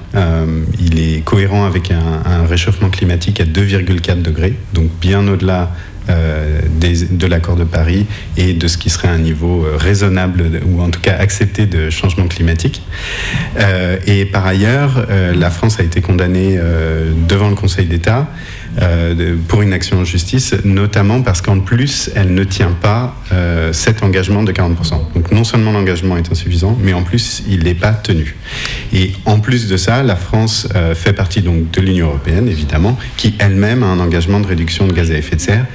Il 0.79 0.99
est 0.99 1.23
cohérent 1.23 1.65
avec 1.65 1.91
un, 1.91 1.97
un 2.25 2.47
réchauffement 2.47 2.89
climatique 2.89 3.39
à 3.39 3.43
2,4 3.43 4.21
degrés, 4.21 4.55
donc 4.73 4.89
bien 5.01 5.27
au-delà 5.27 5.71
des- 6.79 7.05
de 7.05 7.27
l'accord 7.27 7.55
de 7.55 7.63
Paris 7.63 8.05
et 8.37 8.53
de 8.53 8.67
ce 8.67 8.77
qui 8.77 8.89
serait 8.89 9.07
un 9.09 9.17
niveau 9.17 9.65
euh, 9.65 9.75
raisonnable 9.77 10.43
ou 10.65 10.81
en 10.81 10.89
tout 10.89 10.99
cas 11.01 11.15
accepté 11.17 11.65
de 11.65 11.89
changement 11.89 12.27
climatique. 12.27 12.81
Euh, 13.59 13.97
et 14.07 14.25
par 14.25 14.45
ailleurs, 14.45 15.05
euh, 15.09 15.33
la 15.35 15.49
France 15.49 15.79
a 15.79 15.83
été 15.83 16.01
condamnée 16.01 16.55
euh, 16.57 17.11
devant 17.27 17.49
le 17.49 17.55
Conseil 17.55 17.85
d'État 17.85 18.27
euh, 18.81 19.35
pour 19.47 19.61
une 19.61 19.73
action 19.73 19.97
en 19.99 20.03
justice, 20.05 20.53
notamment 20.63 21.21
parce 21.21 21.41
qu'en 21.41 21.59
plus, 21.59 22.11
elle 22.15 22.33
ne 22.33 22.43
tient 22.43 22.71
pas 22.81 23.15
euh, 23.31 23.73
cet 23.73 24.03
engagement 24.03 24.43
de 24.43 24.51
40%. 24.51 25.13
Donc 25.15 25.31
non 25.31 25.43
seulement 25.43 25.71
l'engagement 25.71 26.17
est 26.17 26.31
insuffisant, 26.31 26.77
mais 26.81 26.93
en 26.93 27.01
plus, 27.03 27.43
il 27.49 27.63
n'est 27.63 27.73
pas 27.73 27.91
tenu. 27.93 28.35
Et 28.93 29.11
en 29.25 29.39
plus 29.39 29.67
de 29.67 29.75
ça, 29.77 30.03
la 30.03 30.15
France 30.15 30.67
euh, 30.75 30.93
fait 30.95 31.13
partie 31.13 31.41
donc 31.41 31.71
de 31.71 31.81
l'Union 31.81 32.07
européenne, 32.07 32.47
évidemment, 32.47 32.97
qui 33.17 33.33
elle-même 33.39 33.83
a 33.83 33.87
un 33.87 33.99
engagement 33.99 34.39
de 34.39 34.47
réduction 34.47 34.87
de 34.87 34.93
gaz 34.93 35.11
à 35.11 35.15
effet 35.15 35.35
de 35.35 35.41
serre 35.41 35.65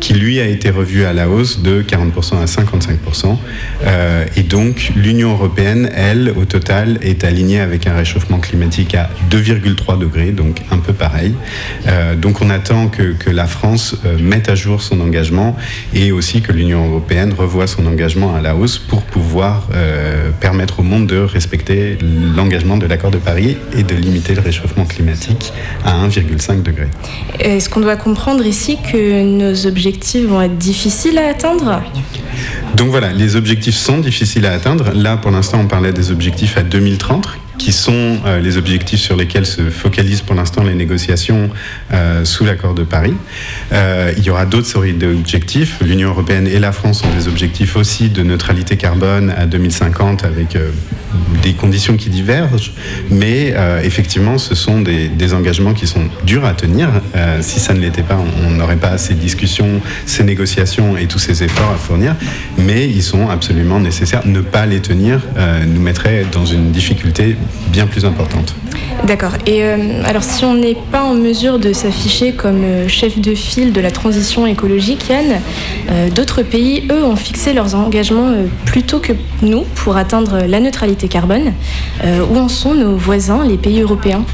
qui 0.00 0.14
lui 0.14 0.40
a 0.40 0.46
été 0.46 0.70
revu 0.70 1.04
à 1.04 1.12
la 1.12 1.28
hausse 1.28 1.60
de 1.60 1.82
40% 1.82 2.40
à 2.40 2.44
55%. 2.44 3.36
Euh, 3.84 4.24
et 4.36 4.42
donc 4.42 4.92
l'Union 4.96 5.32
européenne, 5.32 5.90
elle, 5.94 6.32
au 6.36 6.44
total, 6.44 6.98
est 7.02 7.24
alignée 7.24 7.60
avec 7.60 7.86
un 7.86 7.94
réchauffement 7.94 8.38
climatique 8.38 8.94
à 8.94 9.10
2,3 9.30 9.98
degrés, 9.98 10.30
donc 10.30 10.62
un 10.70 10.78
peu 10.78 10.92
pareil. 10.92 11.34
Euh, 11.86 12.14
donc 12.14 12.40
on 12.40 12.50
attend 12.50 12.88
que, 12.88 13.12
que 13.12 13.30
la 13.30 13.46
France 13.46 13.96
euh, 14.04 14.18
mette 14.18 14.48
à 14.48 14.54
jour 14.54 14.82
son 14.82 15.00
engagement 15.00 15.56
et 15.94 16.12
aussi 16.12 16.42
que 16.42 16.52
l'Union 16.52 16.86
européenne 16.88 17.34
revoie 17.36 17.66
son 17.66 17.86
engagement 17.86 18.34
à 18.34 18.40
la 18.40 18.54
hausse 18.54 18.78
pour 18.78 19.02
pouvoir 19.02 19.68
permettre 20.40 20.80
au 20.80 20.82
monde 20.82 21.06
de 21.06 21.18
respecter 21.18 21.98
l'engagement 22.36 22.76
de 22.76 22.86
l'accord 22.86 23.10
de 23.10 23.18
Paris 23.18 23.56
et 23.76 23.82
de 23.82 23.94
limiter 23.94 24.34
le 24.34 24.40
réchauffement 24.40 24.84
climatique 24.84 25.52
à 25.84 26.06
1,5 26.06 26.62
degré. 26.62 26.86
Est-ce 27.38 27.68
qu'on 27.68 27.80
doit 27.80 27.96
comprendre 27.96 28.44
ici 28.44 28.78
que 28.92 29.22
nos 29.22 29.66
objectifs 29.66 29.87
vont 30.26 30.42
être 30.42 30.58
difficiles 30.58 31.18
à 31.18 31.28
atteindre 31.28 31.82
Donc 32.74 32.90
voilà, 32.90 33.12
les 33.12 33.36
objectifs 33.36 33.76
sont 33.76 33.98
difficiles 33.98 34.46
à 34.46 34.52
atteindre. 34.52 34.92
Là, 34.94 35.16
pour 35.16 35.30
l'instant, 35.30 35.60
on 35.60 35.66
parlait 35.66 35.92
des 35.92 36.10
objectifs 36.10 36.56
à 36.56 36.62
2030 36.62 37.28
qui 37.58 37.72
sont 37.72 38.18
euh, 38.24 38.40
les 38.40 38.56
objectifs 38.56 39.00
sur 39.00 39.16
lesquels 39.16 39.44
se 39.44 39.68
focalisent 39.68 40.22
pour 40.22 40.34
l'instant 40.34 40.62
les 40.62 40.74
négociations 40.74 41.50
euh, 41.92 42.24
sous 42.24 42.44
l'accord 42.44 42.74
de 42.74 42.84
Paris. 42.84 43.14
Euh, 43.72 44.12
il 44.16 44.24
y 44.24 44.30
aura 44.30 44.46
d'autres 44.46 44.66
séries 44.66 44.94
d'objectifs. 44.94 45.78
L'Union 45.82 46.10
européenne 46.10 46.46
et 46.46 46.60
la 46.60 46.72
France 46.72 47.02
ont 47.04 47.14
des 47.14 47.28
objectifs 47.28 47.76
aussi 47.76 48.08
de 48.08 48.22
neutralité 48.22 48.76
carbone 48.76 49.34
à 49.36 49.46
2050 49.46 50.24
avec 50.24 50.56
des 51.42 51.52
conditions 51.54 51.96
qui 51.96 52.10
divergent, 52.10 52.72
mais 53.10 53.54
effectivement, 53.82 54.38
ce 54.38 54.54
sont 54.54 54.80
des, 54.80 55.34
engagements 55.34 55.74
qui 55.74 55.86
sont 55.86 56.08
durs 56.24 56.44
à 56.44 56.52
tenir. 56.52 56.88
Si 57.40 57.60
ça 57.60 57.74
ne 57.74 57.80
l'était 57.80 58.02
pas, 58.02 58.18
on- 58.46 58.50
n'aurait 58.50 58.76
pas 58.76 58.98
ces 58.98 59.14
discussions, 59.14 59.80
ces 60.06 60.24
négociations 60.24 60.96
et 60.96 61.06
tous 61.06 61.18
ces 61.18 61.42
efforts 61.42 61.70
à 61.70 61.76
fournir, 61.76 62.14
mais 62.56 62.86
ils 62.86 63.02
sont 63.02 63.28
absolument 63.28 63.80
nécessaires. 63.80 64.26
Ne 64.26 64.40
pas 64.40 64.66
les 64.66 64.80
tenir 64.80 65.20
nous 65.66 65.80
mettrait 65.80 66.24
dans 66.32 66.46
une 66.46 66.70
difficulté 66.70 67.36
bien 67.70 67.86
plus 67.86 68.04
importante. 68.04 68.54
D'accord. 69.06 69.32
Et 69.46 69.62
euh, 69.62 70.02
alors, 70.04 70.22
si 70.22 70.44
on 70.44 70.54
n'est 70.54 70.76
pas 70.90 71.02
en 71.02 71.14
mesure 71.14 71.58
de 71.58 71.72
s'afficher 71.72 72.32
comme 72.32 72.62
euh, 72.64 72.88
chef 72.88 73.18
de 73.18 73.34
file 73.34 73.72
de 73.72 73.80
la 73.80 73.90
transition 73.90 74.46
écologique, 74.46 75.08
Yann, 75.08 75.40
euh, 75.90 76.10
d'autres 76.10 76.42
pays, 76.42 76.86
eux, 76.90 77.04
ont 77.04 77.16
fixé 77.16 77.52
leurs 77.52 77.74
engagements 77.74 78.32
plus 78.64 78.82
tôt 78.82 78.98
que 78.98 79.12
nous 79.42 79.62
pour 79.76 79.96
atteindre 79.96 80.40
la 80.46 80.60
neutralité 80.60 81.08
carbone. 81.08 81.52
Où 82.30 82.36
en 82.36 82.48
sont 82.48 82.74
nos 82.74 82.96
voisins, 82.96 83.46
les 83.46 83.56
pays 83.56 83.80
européens? 83.80 84.24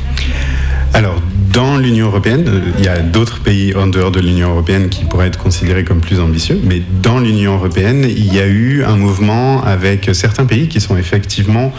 Alors, 0.92 1.16
dans 1.52 1.76
l'Union 1.76 2.06
européenne, 2.06 2.44
il 2.78 2.84
y 2.84 2.88
a 2.88 2.98
d'autres 2.98 3.40
pays 3.40 3.74
en 3.74 3.86
dehors 3.86 4.10
de 4.10 4.20
l'Union 4.20 4.50
européenne 4.50 4.88
qui 4.88 5.04
pourraient 5.04 5.28
être 5.28 5.38
considérés 5.38 5.84
comme 5.84 6.00
plus 6.00 6.20
ambitieux, 6.20 6.60
mais 6.64 6.82
dans 7.02 7.20
l'Union 7.20 7.54
européenne, 7.54 8.04
il 8.08 8.32
y 8.32 8.40
a 8.40 8.46
eu 8.46 8.82
un 8.84 8.96
mouvement 8.96 9.62
avec 9.62 10.10
certains 10.12 10.46
pays 10.46 10.68
qui 10.68 10.80
sont 10.80 10.96
effectivement 10.96 11.72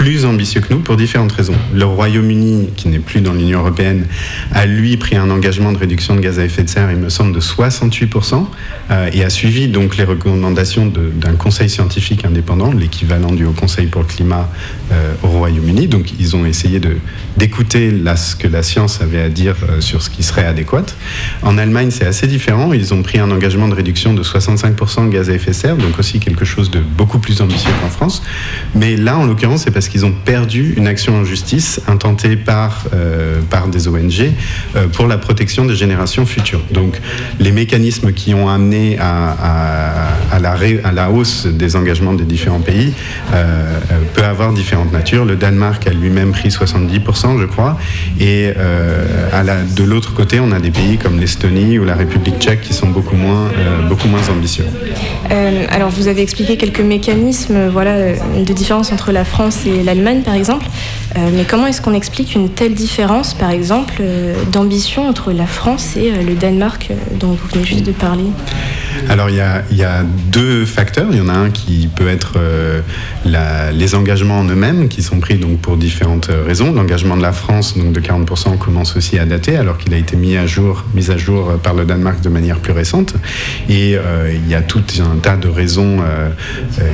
plus 0.00 0.24
ambitieux 0.24 0.62
que 0.62 0.72
nous 0.72 0.80
pour 0.80 0.96
différentes 0.96 1.32
raisons. 1.32 1.52
Le 1.74 1.84
Royaume-Uni, 1.84 2.70
qui 2.74 2.88
n'est 2.88 3.00
plus 3.00 3.20
dans 3.20 3.34
l'Union 3.34 3.58
européenne, 3.58 4.06
a 4.50 4.64
lui 4.64 4.96
pris 4.96 5.14
un 5.14 5.28
engagement 5.28 5.72
de 5.72 5.76
réduction 5.76 6.16
de 6.16 6.20
gaz 6.20 6.38
à 6.38 6.44
effet 6.46 6.62
de 6.62 6.70
serre, 6.70 6.90
il 6.90 6.96
me 6.96 7.10
semble, 7.10 7.34
de 7.34 7.40
68%, 7.40 8.46
euh, 8.90 9.10
et 9.12 9.22
a 9.22 9.28
suivi 9.28 9.68
donc 9.68 9.98
les 9.98 10.04
recommandations 10.04 10.86
d'un 10.86 11.34
conseil 11.34 11.68
scientifique 11.68 12.24
indépendant, 12.24 12.72
l'équivalent 12.72 13.30
du 13.30 13.44
Haut 13.44 13.52
Conseil 13.52 13.88
pour 13.88 14.00
le 14.00 14.06
climat 14.06 14.48
euh, 14.90 15.12
au 15.22 15.28
Royaume-Uni. 15.28 15.86
Donc 15.86 16.14
ils 16.18 16.34
ont 16.34 16.46
essayé 16.46 16.80
d'écouter 17.36 17.92
ce 18.16 18.36
que 18.36 18.48
la 18.48 18.62
science 18.62 19.02
avait 19.02 19.20
à 19.20 19.28
dire 19.28 19.56
euh, 19.68 19.82
sur 19.82 20.00
ce 20.00 20.08
qui 20.08 20.22
serait 20.22 20.46
adéquat. 20.46 20.86
En 21.42 21.58
Allemagne, 21.58 21.90
c'est 21.90 22.06
assez 22.06 22.26
différent. 22.26 22.72
Ils 22.72 22.94
ont 22.94 23.02
pris 23.02 23.18
un 23.18 23.30
engagement 23.30 23.68
de 23.68 23.74
réduction 23.74 24.14
de 24.14 24.22
65% 24.22 25.08
de 25.08 25.12
gaz 25.12 25.28
à 25.28 25.34
effet 25.34 25.50
de 25.50 25.56
serre, 25.56 25.76
donc 25.76 25.98
aussi 25.98 26.20
quelque 26.20 26.46
chose 26.46 26.70
de 26.70 26.80
beaucoup 26.80 27.18
plus 27.18 27.42
ambitieux 27.42 27.72
qu'en 27.82 27.90
France. 27.90 28.22
Mais 28.74 28.96
là, 28.96 29.18
en 29.18 29.26
l'occurrence, 29.26 29.64
c'est 29.64 29.70
parce 29.70 29.89
qu'ils 29.90 30.06
ont 30.06 30.12
perdu 30.12 30.74
une 30.76 30.86
action 30.86 31.16
en 31.16 31.24
justice 31.24 31.80
intentée 31.88 32.36
par, 32.36 32.84
euh, 32.94 33.40
par 33.50 33.68
des 33.68 33.88
ONG 33.88 34.32
euh, 34.76 34.86
pour 34.88 35.06
la 35.06 35.18
protection 35.18 35.64
des 35.66 35.74
générations 35.74 36.24
futures. 36.26 36.62
Donc 36.70 37.00
les 37.40 37.52
mécanismes 37.52 38.12
qui 38.12 38.32
ont 38.34 38.48
amené 38.48 38.98
à, 38.98 39.30
à- 40.32 40.38
la, 40.38 40.56
à 40.84 40.92
la 40.92 41.10
hausse 41.10 41.46
des 41.46 41.76
engagements 41.76 42.14
des 42.14 42.24
différents 42.24 42.60
pays 42.60 42.92
euh, 43.34 43.34
euh, 43.90 43.94
peut 44.14 44.24
avoir 44.24 44.52
différentes 44.52 44.92
natures. 44.92 45.24
Le 45.24 45.36
Danemark 45.36 45.86
a 45.86 45.90
lui-même 45.90 46.32
pris 46.32 46.48
70%, 46.48 47.40
je 47.40 47.44
crois. 47.46 47.78
Et 48.20 48.52
de 49.76 49.84
l'autre 49.84 50.14
côté, 50.14 50.40
on 50.40 50.52
a 50.52 50.58
des 50.60 50.70
pays 50.70 50.96
comme 50.98 51.18
l'Estonie 51.20 51.78
ou 51.78 51.84
la 51.84 51.94
République 51.94 52.38
tchèque 52.38 52.60
qui 52.62 52.74
sont 52.74 52.88
beaucoup 52.88 53.16
moins, 53.16 53.48
beaucoup 53.88 54.08
moins 54.08 54.26
ambitieux. 54.28 54.64
Alors, 55.70 55.90
vous 55.90 56.08
avez 56.08 56.22
expliqué 56.22 56.56
quelques 56.56 56.80
mécanismes 56.80 57.68
voilà, 57.68 58.12
de 58.14 58.52
différence 58.52 58.92
entre 58.92 59.12
la 59.12 59.24
France 59.24 59.66
et 59.66 59.69
l'Allemagne, 59.84 60.22
par 60.22 60.34
exemple. 60.34 60.66
Euh, 61.16 61.30
mais 61.34 61.44
comment 61.44 61.66
est-ce 61.66 61.80
qu'on 61.80 61.94
explique 61.94 62.34
une 62.34 62.48
telle 62.48 62.74
différence, 62.74 63.34
par 63.34 63.50
exemple, 63.50 63.94
euh, 64.00 64.34
d'ambition 64.52 65.08
entre 65.08 65.32
la 65.32 65.46
France 65.46 65.96
et 65.96 66.12
euh, 66.12 66.22
le 66.22 66.34
Danemark, 66.34 66.90
dont 67.18 67.32
vous 67.32 67.48
venez 67.52 67.64
juste 67.64 67.84
de 67.84 67.92
parler? 67.92 68.24
Alors 69.08 69.28
il 69.30 69.36
y, 69.36 69.82
a, 69.82 70.04
deux 70.30 70.64
facteurs. 70.66 71.06
Il 71.10 71.18
y 71.18 71.20
en 71.20 71.28
a 71.28 71.32
un 71.32 71.50
qui 71.50 71.88
peut 71.94 72.08
être 72.08 72.38
les 73.24 73.94
engagements 73.94 74.38
en 74.38 74.44
eux-mêmes 74.44 74.88
qui 74.88 75.02
sont 75.02 75.20
pris 75.20 75.36
donc 75.36 75.58
pour 75.58 75.76
différentes 75.76 76.28
raisons. 76.46 76.72
L'engagement 76.72 77.16
de 77.16 77.22
la 77.22 77.32
France 77.32 77.76
donc 77.78 77.92
de 77.92 78.00
40% 78.00 78.58
commence 78.58 78.96
aussi 78.96 79.18
à 79.18 79.24
dater 79.24 79.56
alors 79.56 79.78
qu'il 79.78 79.94
a 79.94 79.96
été 79.96 80.16
mis 80.16 80.36
à 80.36 80.46
jour, 80.46 80.84
mis 80.94 81.10
à 81.10 81.16
jour 81.16 81.52
par 81.62 81.74
le 81.74 81.86
Danemark 81.86 82.20
de 82.20 82.28
manière 82.28 82.58
plus 82.58 82.72
récente. 82.72 83.14
Et 83.68 83.96
il 84.34 84.48
y 84.48 84.54
a 84.54 84.60
tout 84.60 84.84
un 85.00 85.16
tas 85.16 85.36
de 85.36 85.48
raisons 85.48 85.98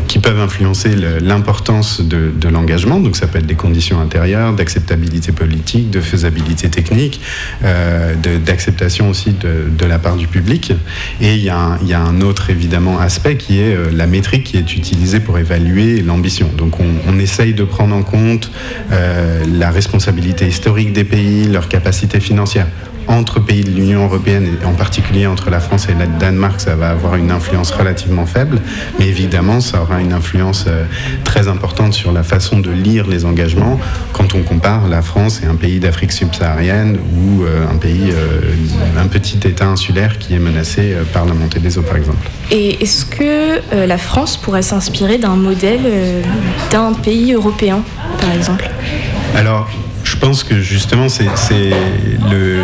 qui 0.06 0.20
peuvent 0.20 0.40
influencer 0.40 0.94
l'importance 1.20 2.00
de 2.00 2.48
l'engagement. 2.48 2.65
Donc 2.66 3.16
ça 3.16 3.26
peut 3.28 3.38
être 3.38 3.46
des 3.46 3.54
conditions 3.54 4.00
intérieures, 4.00 4.52
d'acceptabilité 4.52 5.30
politique, 5.30 5.90
de 5.90 6.00
faisabilité 6.00 6.68
technique, 6.68 7.20
euh, 7.64 8.14
d'acceptation 8.44 9.08
aussi 9.08 9.32
de, 9.32 9.86
la 9.86 9.98
part 9.98 10.16
du 10.16 10.26
public. 10.26 10.72
Et 11.20 11.34
il 11.34 11.42
y, 11.42 11.48
a 11.48 12.00
un, 12.00 12.20
autre 12.20 12.50
évidemment 12.50 12.98
aspect 12.98 13.36
qui 13.36 13.60
est 13.60 13.74
euh, 13.74 13.90
la 13.92 14.06
métrique 14.06 14.44
qui 14.44 14.56
est 14.56 14.76
utilisée 14.76 15.20
pour 15.20 15.38
évaluer 15.38 16.02
l'ambition. 16.02 16.50
Donc 16.56 16.80
on, 16.80 16.86
on 17.08 17.18
essaye 17.18 17.54
de 17.54 17.62
prendre 17.62 17.94
en 17.94 18.02
compte 18.02 18.50
euh, 18.90 19.44
la 19.46 19.70
responsabilité 19.70 20.46
historique 20.46 20.92
des 20.92 21.04
pays, 21.04 21.46
leur 21.46 21.68
capacité 21.68 22.18
financière 22.18 22.66
entre 23.08 23.40
pays 23.40 23.64
de 23.64 23.70
l'Union 23.70 24.04
européenne, 24.04 24.48
et 24.60 24.64
en 24.64 24.72
particulier 24.72 25.26
entre 25.26 25.50
la 25.50 25.60
France 25.60 25.88
et 25.88 25.94
le 25.94 26.06
Danemark, 26.18 26.60
ça 26.60 26.74
va 26.74 26.90
avoir 26.90 27.16
une 27.16 27.30
influence 27.30 27.70
relativement 27.70 28.26
faible, 28.26 28.60
mais 28.98 29.06
évidemment, 29.06 29.60
ça 29.60 29.82
aura 29.82 30.00
une 30.00 30.12
influence 30.12 30.64
euh, 30.68 30.84
très 31.24 31.48
importante 31.48 31.94
sur 31.94 32.12
la 32.12 32.22
façon 32.22 32.58
de 32.58 32.70
lire 32.70 33.06
les 33.06 33.24
engagements. 33.24 33.78
Quand 34.12 34.34
on 34.34 34.42
compare 34.42 34.88
la 34.88 35.02
France 35.02 35.40
et 35.42 35.46
un 35.46 35.54
pays 35.54 35.80
d'Afrique 35.80 36.12
subsaharienne 36.12 36.98
ou 37.16 37.44
euh, 37.44 37.66
un 37.70 37.76
pays, 37.76 38.10
euh, 38.10 38.54
un 38.98 39.06
petit 39.06 39.38
État 39.46 39.66
insulaire 39.66 40.18
qui 40.18 40.34
est 40.34 40.38
menacé 40.38 40.96
par 41.12 41.26
la 41.26 41.34
montée 41.34 41.60
des 41.60 41.78
eaux, 41.78 41.82
par 41.82 41.96
exemple. 41.96 42.28
Et 42.50 42.82
est-ce 42.82 43.04
que 43.04 43.60
la 43.86 43.98
France 43.98 44.36
pourrait 44.36 44.62
s'inspirer 44.62 45.18
d'un 45.18 45.36
modèle 45.36 45.82
d'un 46.70 46.92
pays 46.92 47.32
européen, 47.32 47.82
par 48.20 48.32
exemple? 48.32 48.70
Alors, 49.36 49.68
je 50.16 50.20
pense 50.20 50.44
que 50.44 50.62
justement, 50.62 51.10
c'est 51.10 51.26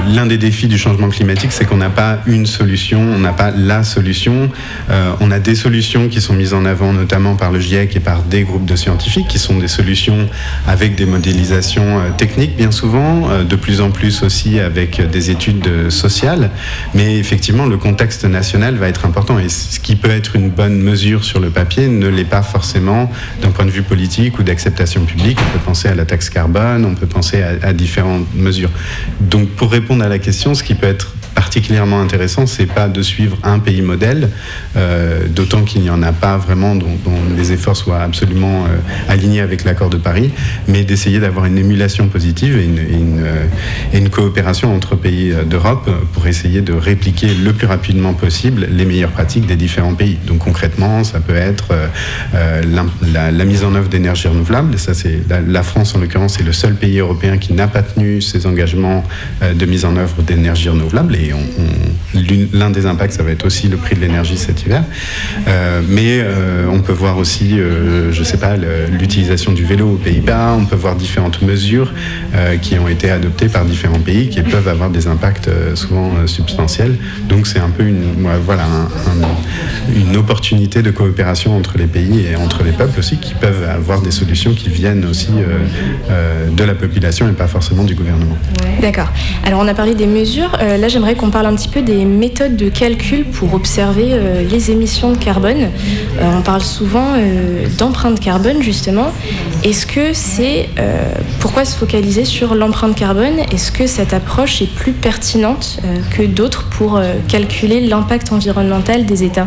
l'un 0.09 0.24
des 0.24 0.38
défis 0.38 0.68
du 0.68 0.78
changement 0.78 1.11
climatique, 1.11 1.53
c'est 1.53 1.66
qu'on 1.66 1.76
n'a 1.76 1.90
pas 1.90 2.20
une 2.26 2.46
solution, 2.46 2.98
on 2.98 3.18
n'a 3.18 3.34
pas 3.34 3.50
la 3.50 3.84
solution. 3.84 4.50
Euh, 4.88 5.12
on 5.20 5.30
a 5.30 5.38
des 5.38 5.55
solutions 5.55 6.09
qui 6.09 6.22
sont 6.22 6.32
mises 6.32 6.55
en 6.55 6.64
avant 6.64 6.94
notamment 6.94 7.36
par 7.36 7.53
le 7.53 7.61
GIEC 7.61 7.94
et 7.96 8.00
par 8.00 8.22
des 8.22 8.44
groupes 8.44 8.64
de 8.64 8.74
scientifiques, 8.74 9.28
qui 9.28 9.38
sont 9.38 9.59
des 9.59 9.68
solutions 9.68 10.30
avec 10.66 10.94
des 10.94 11.05
modélisations 11.05 11.98
euh, 11.98 12.11
techniques 12.16 12.57
bien 12.57 12.70
souvent, 12.70 13.28
euh, 13.28 13.44
de 13.44 13.57
plus 13.57 13.82
en 13.82 13.90
plus 13.90 14.22
aussi 14.22 14.59
avec 14.59 15.03
des 15.11 15.30
études 15.30 15.90
sociales. 15.90 16.50
Mais 16.94 17.18
effectivement, 17.18 17.66
le 17.66 17.76
contexte 17.76 18.24
national 18.24 18.76
va 18.76 18.88
être 18.88 19.05
important 19.05 19.38
et 19.38 19.50
ce 19.50 19.78
qui 19.78 19.96
peut 19.96 20.11
être 20.11 20.36
une 20.36 20.48
bonne 20.48 20.80
mesure 20.80 21.22
sur 21.22 21.38
le 21.38 21.50
papier 21.50 21.88
ne 21.88 22.09
l'est 22.09 22.24
pas 22.24 22.42
forcément 22.42 23.12
d'un 23.42 23.50
point 23.50 23.66
de 23.66 23.70
vue 23.70 23.82
politique 23.82 24.38
ou 24.38 24.42
d'acceptation 24.42 25.05
publique. 25.05 25.38
On 25.38 25.53
peut 25.53 25.64
penser 25.64 25.88
à 25.88 25.94
la 25.94 26.07
taxe 26.07 26.30
carbone, 26.30 26.86
on 26.86 26.94
peut 26.94 27.07
penser 27.07 27.41
à, 27.43 27.72
différentes 27.72 28.26
mesures. 28.34 28.70
Donc 29.20 29.49
pour 29.51 29.70
répondre 29.70 30.05
à 30.05 30.09
la 30.09 30.18
question, 30.18 30.55
ce 30.55 30.62
qui 30.62 30.74
peut 30.74 30.86
être 30.86 31.14
particulièrement 31.43 32.01
intéressant, 32.01 32.47
c'est 32.47 32.66
pas 32.66 32.86
de 32.88 33.03
suivre 33.03 33.36
un 33.43 33.59
pays 33.59 33.82
modèle, 33.82 34.28
euh, 34.76 35.26
d'autant 35.28 35.62
qu'il 35.62 35.82
n'y 35.82 35.90
en 35.90 36.01
a 36.01 36.12
pas 36.12 36.36
vraiment 36.36 36.76
dont, 36.76 36.86
les 37.36 37.51
efforts 37.51 37.76
soient 37.76 38.01
absolument 38.01 38.64
euh, 38.64 38.68
alignés 39.09 39.40
avec 39.40 39.64
l'accord 39.64 39.90
de 39.90 39.97
Paris, 39.97 40.30
mais 40.68 40.84
d'essayer 40.84 41.18
d'avoir 41.18 41.47
une 41.47 41.59
émulation 41.59 42.07
positive 42.07 42.57
et 42.57 42.64
une, 42.64 43.20
euh, 43.24 44.09
coopération 44.09 44.74
entre 44.74 44.95
pays 44.95 45.32
d'Europe 45.49 45.90
pour 46.12 46.26
essayer 46.26 46.61
de 46.61 46.74
répliquer 46.74 47.28
le 47.34 47.53
plus 47.53 47.66
rapidement 47.66 48.12
possible 48.12 48.68
les 48.70 48.84
meilleures 48.84 49.11
pratiques 49.11 49.47
des 49.47 49.57
différents 49.57 49.95
pays. 49.95 50.18
Donc 50.26 50.38
concrètement, 50.38 51.03
ça 51.03 51.18
peut 51.20 51.34
être 51.34 51.68
la, 52.34 53.45
mise 53.45 53.64
en 53.64 53.74
œuvre 53.74 53.88
d'énergie 53.88 54.28
renouvelable. 54.28 54.78
Ça, 54.78 54.93
c'est 54.93 55.20
la, 55.28 55.62
France 55.62 55.95
en 55.95 55.99
l'occurrence, 55.99 56.34
c'est 56.36 56.43
le 56.43 56.53
seul 56.53 56.74
pays 56.74 56.99
européen 56.99 57.38
qui 57.38 57.55
n'a 57.55 57.68
pas 57.68 57.82
tenu 57.82 58.20
ses 58.20 58.47
engagements 58.47 59.03
de 59.40 59.66
mise 59.66 59.86
en 59.86 59.97
œuvre 59.97 60.20
d'énergie 60.22 60.68
renouvelable. 60.68 61.16
L'un 62.53 62.70
des 62.70 62.87
impacts, 62.87 63.14
ça 63.14 63.22
va 63.22 63.30
être 63.30 63.47
aussi 63.47 63.68
le 63.68 63.76
prix 63.76 63.95
de 63.97 64.01
l'énergie 64.01 64.37
cet 64.37 64.62
hiver. 64.62 64.85
Euh, 65.49 65.80
mais 65.89 66.20
euh, 66.20 66.66
on 66.70 66.80
peut 66.80 66.93
voir 66.93 67.16
aussi, 67.18 67.59
euh, 67.59 68.12
je 68.12 68.22
sais 68.22 68.37
pas, 68.37 68.55
l'utilisation 68.91 69.53
du 69.53 69.64
vélo 69.64 69.93
aux 69.93 69.97
Pays-Bas. 69.97 70.55
On 70.59 70.64
peut 70.66 70.76
voir 70.76 70.95
différentes 70.97 71.43
mesures 71.43 71.93
qui 72.61 72.78
ont 72.78 72.89
été 72.89 73.11
adoptées 73.11 73.49
par 73.49 73.64
différents 73.64 73.99
pays 74.01 74.28
qui 74.28 74.43
peuvent 74.43 74.68
avoir 74.68 74.91
des 74.91 75.07
impacts 75.07 75.49
souvent 75.74 76.11
substantiels. 76.26 76.97
Donc 77.28 77.47
c'est 77.47 77.59
un 77.59 77.70
peu 77.70 77.85
une, 77.85 78.03
voilà, 78.45 78.64
un- 78.64 79.24
un- 79.24 80.01
une 80.09 80.16
opportunité 80.16 80.83
de 80.83 80.91
coopération 80.91 81.57
entre 81.57 81.78
les 81.78 81.87
pays 81.87 82.26
et 82.30 82.37
entre 82.37 82.62
les 82.64 82.72
peuples 82.72 82.99
aussi 82.99 83.16
qui 83.18 83.35
peuvent 83.35 83.68
avoir 83.68 84.01
des 84.03 84.11
solutions 84.11 84.53
qui 84.55 84.68
viennent 84.68 85.05
aussi 85.05 85.28
de 86.57 86.64
la 86.64 86.74
population 86.74 87.28
et 87.28 87.33
pas 87.33 87.47
forcément 87.49 87.85
du 87.85 87.95
gouvernement. 87.95 88.37
D'accord. 88.80 89.09
Alors 89.45 89.61
on 89.61 89.68
a 89.68 89.74
parlé 89.74 89.95
des 89.95 90.07
mesures. 90.07 90.53
Là, 90.61 90.89
j'aimerais 90.89 91.14
qu'on 91.23 91.31
parle 91.31 91.47
un 91.47 91.55
petit 91.55 91.68
peu 91.68 91.83
des 91.83 92.05
méthodes 92.05 92.57
de 92.57 92.68
calcul 92.68 93.25
pour 93.25 93.55
observer 93.55 94.09
euh, 94.09 94.43
les 94.43 94.73
émissions 94.73 95.12
de 95.12 95.16
carbone. 95.16 95.68
Euh, 96.18 96.31
on 96.37 96.43
parle 96.43 96.62
souvent 96.62 97.14
euh, 97.14 97.68
d'empreinte 97.79 98.18
carbone 98.18 98.61
justement. 98.61 99.12
Est-ce 99.62 99.87
que 99.87 100.14
c'est 100.14 100.68
euh, 100.81 101.12
pourquoi 101.39 101.64
se 101.64 101.77
focaliser 101.77 102.25
sur 102.25 102.57
l'empreinte 102.57 102.97
carbone? 102.97 103.39
Est-ce 103.53 103.70
que 103.70 103.87
cette 103.87 104.12
approche 104.14 104.62
est 104.62 104.75
plus 104.75 104.91
pertinente 104.91 105.79
que 106.11 106.25
d'autres 106.25 106.64
pour 106.64 107.01
calculer 107.29 107.81
l'impact 107.81 108.33
environnemental 108.33 109.07
des 109.07 109.23
États? 109.23 109.47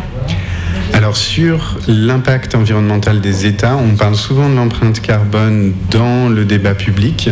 Alors 0.94 1.16
sur 1.16 1.76
l'impact 1.88 2.54
environnemental 2.54 3.20
des 3.20 3.44
États, 3.44 3.76
on 3.76 3.96
parle 3.96 4.16
souvent 4.16 4.48
de 4.48 4.54
l'empreinte 4.54 5.00
carbone 5.00 5.74
dans 5.90 6.30
le 6.30 6.46
débat 6.46 6.74
public. 6.74 7.28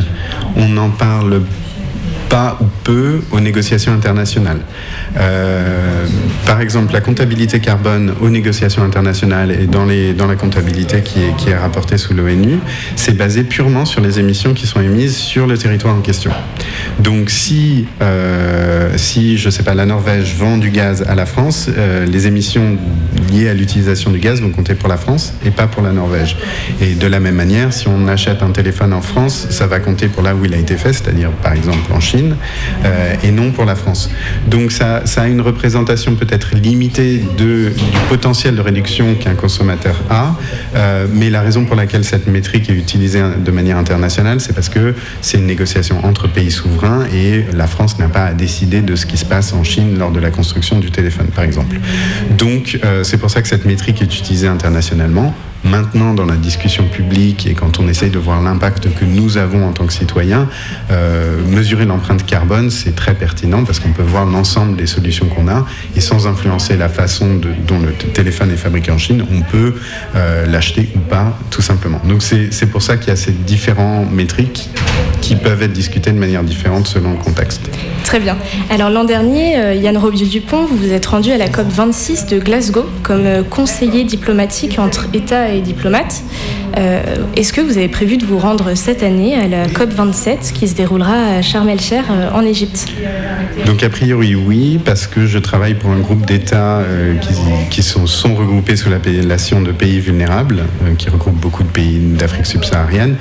On 0.57 0.69
n'en 0.69 0.91
parle 0.91 1.41
pas 2.29 2.59
ou 2.61 2.65
peu 2.85 3.21
aux 3.31 3.41
négociations 3.41 3.93
internationales. 3.93 4.61
Euh, 5.17 6.07
par 6.47 6.61
exemple, 6.61 6.93
la 6.93 7.01
comptabilité 7.01 7.61
carbone 7.61 8.15
aux 8.21 8.31
négociations 8.31 8.83
internationales 8.83 9.51
et 9.51 9.67
dans, 9.67 9.85
les, 9.85 10.13
dans 10.13 10.27
la 10.27 10.37
comptabilité 10.37 11.01
qui 11.03 11.21
est, 11.21 11.37
qui 11.37 11.51
est 11.51 11.57
rapportée 11.57 11.99
sous 11.99 12.15
l'ONU, 12.15 12.59
c'est 12.97 13.17
basé 13.17 13.45
purement 13.45 13.85
sur 13.85 14.01
les 14.01 14.19
émissions 14.19 14.55
qui 14.55 14.67
sont 14.67 14.81
émises 14.81 15.17
sur 15.17 15.47
le 15.47 15.57
territoire 15.57 15.95
en 15.95 16.01
question. 16.01 16.31
Donc 16.99 17.31
si, 17.31 17.87
euh, 18.03 18.93
si 18.97 19.39
je 19.39 19.51
sais 19.51 19.63
pas, 19.63 19.75
la 19.75 19.87
Norvège 19.87 20.35
vend 20.37 20.59
du 20.59 20.71
gaz 20.71 21.05
à 21.09 21.15
la 21.15 21.27
France, 21.27 21.69
euh, 21.77 22.07
les 22.07 22.27
émissions 22.27 22.77
liées 23.33 23.49
à 23.49 23.55
l'utilisation 23.55 24.11
du 24.11 24.19
gaz 24.19 24.41
vont 24.41 24.51
compter 24.51 24.75
pour 24.75 24.89
la 24.89 24.97
France 24.97 25.35
et 25.45 25.51
pas 25.51 25.67
pour 25.67 25.83
la 25.83 25.93
Norvège. 25.93 26.37
Et 26.81 26.95
de 26.95 27.07
la 27.07 27.21
même 27.21 27.35
manière, 27.35 27.73
si 27.73 27.89
on 27.89 28.07
achète 28.09 28.43
un 28.43 28.51
téléphone 28.51 28.93
en 28.93 29.03
France, 29.03 29.47
ça 29.51 29.67
va 29.67 29.81
compter 29.81 30.09
pour 30.09 30.23
là 30.23 30.35
où 30.35 30.45
il 30.45 30.55
a 30.55 30.57
été 30.57 30.77
fait, 30.77 30.93
c'est-à-dire 30.93 31.31
par 31.31 31.53
exemple 31.53 31.93
en 31.93 32.01
Chine, 32.01 32.14
euh, 32.17 33.15
et 33.23 33.31
non 33.31 33.51
pour 33.51 33.65
la 33.65 33.75
France. 33.75 34.11
Donc 34.47 34.73
ça, 34.73 35.03
a 35.17 35.29
une 35.29 35.41
représentation 35.41 36.15
peut-être 36.15 36.55
limitée 36.55 37.23
du 37.37 37.71
potentiel 38.09 38.57
de 38.57 38.61
réduction 38.61 39.15
qu'un 39.15 39.35
consommateur 39.35 39.97
a, 40.11 40.37
euh, 40.75 41.07
mais 41.13 41.31
la 41.31 41.41
raison 41.41 41.65
pour 41.65 41.77
laquelle 41.77 42.05
cette 42.05 42.27
métrique 42.27 42.69
est 42.71 42.75
utilisée 42.75 43.23
de 43.39 43.51
manière 43.51 43.79
internationale, 43.79 44.41
c'est 44.41 44.53
parce 44.53 44.69
que 44.69 44.95
c'est 45.21 45.39
une 45.39 45.47
négociation 45.47 46.05
entre 46.05 46.29
pays 46.29 46.51
souverains 46.51 47.07
et 47.13 47.45
la 47.53 47.67
France 47.67 47.99
n'a 47.99 48.09
pas 48.09 48.27
à 48.27 48.33
décider 48.33 48.81
de 48.81 48.97
ce 48.97 49.07
qui 49.07 49.17
se 49.17 49.25
passe 49.25 49.53
en 49.53 49.65
Chine 49.65 49.99
lors 49.99 50.11
de 50.11 50.21
la 50.21 50.31
construction 50.31 50.79
du 50.79 50.91
téléphone, 50.91 51.29
par 51.35 51.45
exemple. 51.45 51.77
Donc 52.39 52.79
euh, 52.85 53.05
c'est 53.05 53.19
pour 53.19 53.31
ça 53.31 53.43
que 53.43 53.49
cette 53.49 53.65
métrique 53.65 54.03
est 54.03 54.19
utilisée 54.19 54.49
internationalement. 54.49 55.35
Maintenant, 55.65 56.13
dans 56.13 56.27
la 56.27 56.37
discussion 56.37 56.85
publique 56.85 57.47
et 57.47 57.55
quand 57.55 57.81
on 57.81 57.89
essaye 57.89 58.11
de 58.11 58.19
voir 58.19 58.43
l'impact 58.43 58.95
que 58.95 59.07
nous 59.07 59.39
avons 59.39 59.67
en 59.67 59.73
tant 59.73 59.87
que 59.87 59.95
citoyens, 59.95 60.47
euh, 60.91 61.41
mesurer 61.49 61.87
l'empreinte 61.87 62.27
carbone, 62.27 62.71
c'est 62.71 62.95
très 62.95 63.15
pertinent 63.15 63.65
parce 63.65 63.81
qu'on 63.81 63.93
peut 63.93 64.03
voir 64.03 64.27
l'ensemble 64.27 64.77
des 64.77 64.87
solutions 64.87 65.27
qu'on 65.27 65.49
a 65.49 65.65
et 65.97 66.01
sans 66.01 66.27
influencer 66.27 66.77
la 66.77 66.91
façon 66.91 67.41
dont 67.67 67.79
le 67.79 67.93
téléphone 68.13 68.51
est 68.51 68.57
fabriqué 68.57 68.91
en 68.91 68.99
Chine, 68.99 69.25
on 69.33 69.41
peut 69.41 69.75
euh, 70.15 70.47
l'acheter 70.47 70.91
ou 70.95 70.99
pas, 70.99 71.37
tout 71.51 71.63
simplement. 71.63 72.01
Donc 72.05 72.23
c'est 72.23 72.67
pour 72.67 72.83
ça 72.83 72.99
qu'il 72.99 73.09
y 73.09 73.13
a 73.13 73.17
ces 73.17 73.33
différents 73.33 74.05
métriques 74.05 74.69
qui 75.23 75.37
peuvent 75.37 75.63
être 75.63 75.73
discutées 75.73 76.13
de 76.13 76.19
manière 76.19 76.43
différente 76.43 76.87
selon 76.87 77.13
le 77.13 77.17
contexte. 77.17 77.63
Très 78.05 78.21
bien. 78.21 78.37
Alors 78.69 78.91
l'an 78.91 79.05
dernier, 79.05 79.57
euh, 79.57 79.75
Yann 79.75 79.97
Robieu-Dupont, 79.97 80.67
vous 80.67 80.77
vous 80.77 80.93
êtes 80.93 81.07
rendu 81.07 81.33
à 81.33 81.39
la 81.39 81.49
COP 81.49 81.67
26 81.69 82.27
de 82.27 82.39
Glasgow 82.39 82.85
comme 83.03 83.43
conseiller 83.49 84.05
diplomatique 84.05 84.79
entre 84.79 85.07
États 85.15 85.49
et 85.54 85.54
diplomates. 85.61 86.23
Euh, 86.77 87.03
Est-ce 87.37 87.53
que 87.53 87.61
vous 87.61 87.77
avez 87.79 87.89
prévu 87.89 88.17
de 88.17 88.25
vous 88.25 88.39
rendre 88.39 88.75
cette 88.75 89.03
année 89.03 89.35
à 89.35 89.47
la 89.47 89.69
COP 89.69 89.91
27 89.91 90.53
qui 90.55 90.67
se 90.67 90.75
déroulera 90.75 91.37
à 91.37 91.43
Sharm 91.43 91.69
el-Sheikh 91.69 92.05
euh, 92.11 92.31
en 92.33 92.43
Égypte 92.43 92.87
Donc 93.67 93.83
a 93.83 93.89
priori 93.89 94.35
oui, 94.35 94.81
parce 94.85 95.07
que 95.07 95.27
je 95.27 95.39
travaille 95.39 95.75
pour 95.75 95.91
un 95.91 96.01
groupe 96.01 96.27
d'États 96.27 96.79
euh, 96.79 97.15
qui, 97.71 97.83
sont, 97.83 98.35
regroupés 98.35 98.77
sous 98.77 98.91
l'appellation 98.91 99.61
de 99.61 99.73
pays 99.73 100.01
vulnérables, 100.01 100.65
qui 100.99 101.09
regroupe 101.11 101.37
beaucoup 101.37 101.63
de 101.63 101.69
pays 101.69 101.99
d'Afrique 101.99 102.47
subsaharienne. 102.47 103.17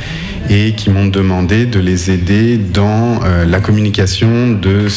Et 0.50 0.74
qui 0.74 0.90
m'ont 0.90 1.08
demandé 1.08 1.66
de 1.66 1.80
les 1.80 2.12
aider 2.12 2.58
dans 2.58 3.22
euh, 3.24 3.46
la 3.46 3.60
communication 3.60 4.52
de, 4.52 4.88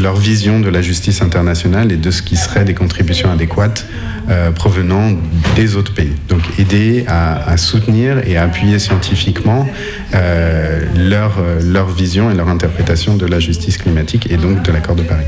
leur 0.00 0.16
vision 0.16 0.60
de 0.60 0.68
la 0.68 0.82
justice 0.82 1.22
internationale 1.22 1.92
et 1.92 1.96
de 1.96 2.10
ce 2.10 2.22
qui 2.22 2.36
serait 2.36 2.64
des 2.64 2.74
contributions 2.74 3.30
adéquates 3.30 3.86
euh, 4.30 4.50
provenant 4.52 5.12
des 5.56 5.76
autres 5.76 5.94
pays. 5.94 6.12
Donc 6.28 6.40
aider 6.58 7.04
à, 7.08 7.56
soutenir 7.56 8.26
et 8.26 8.36
à 8.36 8.44
appuyer 8.44 8.78
scientifiquement 8.78 9.68
euh, 10.14 10.80
leur, 10.96 11.88
vision 11.88 12.30
et 12.30 12.34
leur 12.34 12.48
interprétation 12.48 13.16
de 13.16 13.26
la 13.26 13.40
justice 13.40 13.78
climatique 13.78 14.30
et 14.30 14.36
donc 14.36 14.62
de 14.62 14.72
l'accord 14.72 14.94
de 14.94 15.02
Paris. 15.02 15.24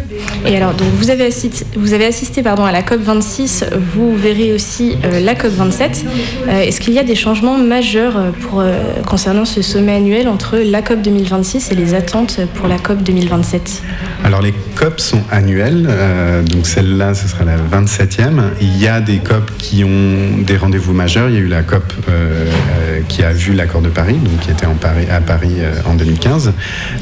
Et 0.47 0.57
alors, 0.57 0.75
donc, 0.75 0.89
vous 0.97 1.11
avez 1.11 1.27
assisté, 1.27 2.47
à 2.47 2.73
la 2.73 2.83
COP26, 2.83 3.65
vous 3.95 4.17
verrez 4.17 4.53
aussi 4.53 4.97
la 5.03 5.35
COP27. 5.35 6.05
Euh, 6.49 6.61
Est-ce 6.61 6.81
qu'il 6.81 6.95
y 6.95 6.99
a 6.99 7.05
des 7.05 7.15
changements 7.15 7.59
majeurs 7.59 8.33
pour, 8.41 8.61
euh, 8.61 8.75
ce 9.45 9.63
sommet 9.63 9.97
annuel 9.97 10.29
entre 10.29 10.59
la 10.59 10.83
COP 10.83 11.03
2026 11.03 11.71
et 11.71 11.75
les 11.75 11.95
attentes 11.95 12.41
pour 12.55 12.69
la 12.69 12.79
COP 12.79 13.03
2027 13.03 13.83
Alors 14.25 14.43
les 14.43 14.55
COP 14.75 15.01
sont 15.01 15.23
annuelles, 15.31 15.87
euh, 15.89 16.43
donc 16.43 16.67
celle-là 16.67 17.15
ce 17.15 17.29
sera 17.29 17.45
la 17.45 17.57
27e. 17.57 18.43
Il 18.61 18.81
y 18.81 18.89
a 18.89 19.01
des 19.01 19.19
COP 19.19 19.51
qui 19.59 19.85
ont 19.85 20.43
des 20.43 20.57
rendez-vous 20.57 20.93
majeurs. 20.93 21.29
Il 21.29 21.35
y 21.35 21.39
a 21.39 21.41
eu 21.41 21.47
la 21.47 21.63
COP 21.63 21.93
euh, 22.09 22.47
euh, 22.91 23.01
qui 23.09 23.23
a 23.23 23.33
vu 23.33 23.53
l'accord 23.53 23.83
de 23.83 23.89
Paris, 23.89 24.15
donc 24.15 24.41
qui 24.41 24.51
était 24.51 24.67
en 24.67 24.75
Paris, 24.75 25.07
à 25.11 25.21
Paris 25.21 25.57
en 25.87 25.95
2015. 25.95 26.53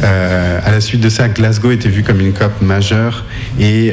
Euh, 0.03 0.61
à 0.65 0.71
la 0.71 0.81
suite 0.81 1.01
de 1.01 1.09
ça, 1.09 1.29
Glasgow 1.29 1.71
était 1.71 1.89
vu 1.89 2.03
comme 2.03 2.21
une 2.21 2.33
COP 2.33 2.61
majeure 2.61 3.25
et 3.61 3.93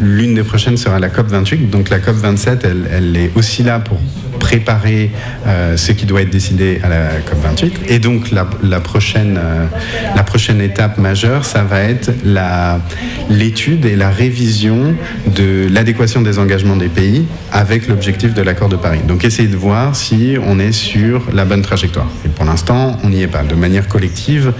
l'une 0.00 0.34
des 0.34 0.42
prochaines 0.42 0.76
sera 0.76 0.98
la 0.98 1.08
COP 1.08 1.28
28. 1.28 1.70
Donc 1.70 1.90
la 1.90 1.98
COP 1.98 2.16
27, 2.16 2.64
elle, 2.64 2.88
elle 2.92 3.16
est 3.16 3.30
aussi 3.34 3.62
là 3.62 3.80
pour 3.80 3.98
préparer 4.52 5.10
euh, 5.46 5.78
ce 5.78 5.92
qui 5.92 6.04
doit 6.04 6.20
être 6.20 6.30
décidé 6.30 6.78
à 6.82 6.88
la 6.90 7.20
COP28. 7.20 7.72
Et 7.88 7.98
donc 7.98 8.30
la, 8.30 8.44
prochaine, 8.80 9.38
euh, 9.42 9.64
la 10.14 10.22
prochaine 10.24 10.60
étape 10.60 10.98
majeure, 10.98 11.46
ça 11.46 11.62
va 11.62 11.80
être 11.80 12.10
l'étude 13.30 13.86
et 13.86 13.96
la 13.96 14.10
révision 14.10 14.94
de 15.34 15.68
l'adéquation 15.70 16.20
des 16.20 16.38
engagements 16.38 16.76
des 16.76 16.90
pays 16.90 17.24
avec 17.50 17.88
l'objectif 17.88 18.34
de 18.34 18.42
l'accord 18.42 18.68
de 18.68 18.76
Paris. 18.76 19.00
Donc 19.08 19.24
essayer 19.24 19.48
de 19.48 19.56
voir 19.56 19.96
si 19.96 20.36
on 20.46 20.58
est 20.58 20.72
sur 20.72 21.22
la 21.32 21.46
bonne 21.46 21.62
trajectoire. 21.62 22.08
Et 22.26 22.28
pour 22.28 22.44
l'instant, 22.44 22.98
on 23.04 23.08
n'y 23.08 23.22
est 23.22 23.28
pas. 23.28 23.44
De 23.44 23.54
manière 23.54 23.88
collective, 23.88 24.52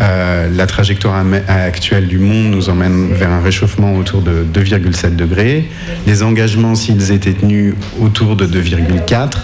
euh, 0.00 0.50
la 0.54 0.66
trajectoire 0.66 1.24
actuelle 1.48 2.06
du 2.06 2.18
monde 2.18 2.50
nous 2.50 2.68
emmène 2.68 3.14
vers 3.14 3.30
un 3.30 3.40
réchauffement 3.40 3.96
autour 3.96 4.20
de 4.20 4.44
2,7 4.52 5.16
degrés. 5.16 5.70
Les 6.06 6.22
engagements, 6.22 6.74
s'ils 6.74 7.12
étaient 7.12 7.32
tenus, 7.32 7.74
autour 7.98 8.36
de 8.36 8.46
2,4. 8.46 9.37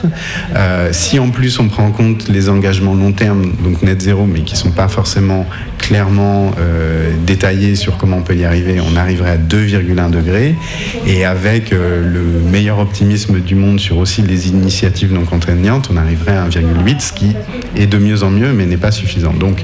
Euh, 0.56 0.90
si 0.92 1.18
en 1.18 1.30
plus 1.30 1.58
on 1.58 1.68
prend 1.68 1.86
en 1.86 1.90
compte 1.90 2.28
les 2.28 2.48
engagements 2.48 2.94
long 2.94 3.12
terme, 3.12 3.52
donc 3.62 3.82
net 3.82 4.00
zéro, 4.00 4.24
mais 4.26 4.40
qui 4.40 4.54
ne 4.54 4.58
sont 4.58 4.70
pas 4.70 4.88
forcément 4.88 5.46
clairement 5.86 6.52
euh, 6.58 7.12
détaillés 7.26 7.74
sur 7.76 7.98
comment 7.98 8.18
on 8.18 8.22
peut 8.22 8.36
y 8.36 8.44
arriver, 8.44 8.80
on 8.80 8.96
arriverait 8.96 9.32
à 9.32 9.36
2,1 9.36 10.10
degrés. 10.10 10.54
Et 11.06 11.26
avec 11.26 11.72
euh, 11.72 12.02
le 12.02 12.50
meilleur 12.50 12.78
optimisme 12.78 13.40
du 13.40 13.54
monde 13.54 13.78
sur 13.78 13.98
aussi 13.98 14.22
les 14.22 14.48
initiatives 14.48 15.12
non 15.12 15.24
contraignantes, 15.24 15.90
on 15.92 15.98
arriverait 15.98 16.36
à 16.36 16.48
1,8, 16.48 17.00
ce 17.00 17.12
qui 17.12 17.36
est 17.76 17.86
de 17.86 17.98
mieux 17.98 18.22
en 18.22 18.30
mieux, 18.30 18.52
mais 18.52 18.64
n'est 18.64 18.78
pas 18.78 18.92
suffisant. 18.92 19.34
Donc 19.34 19.62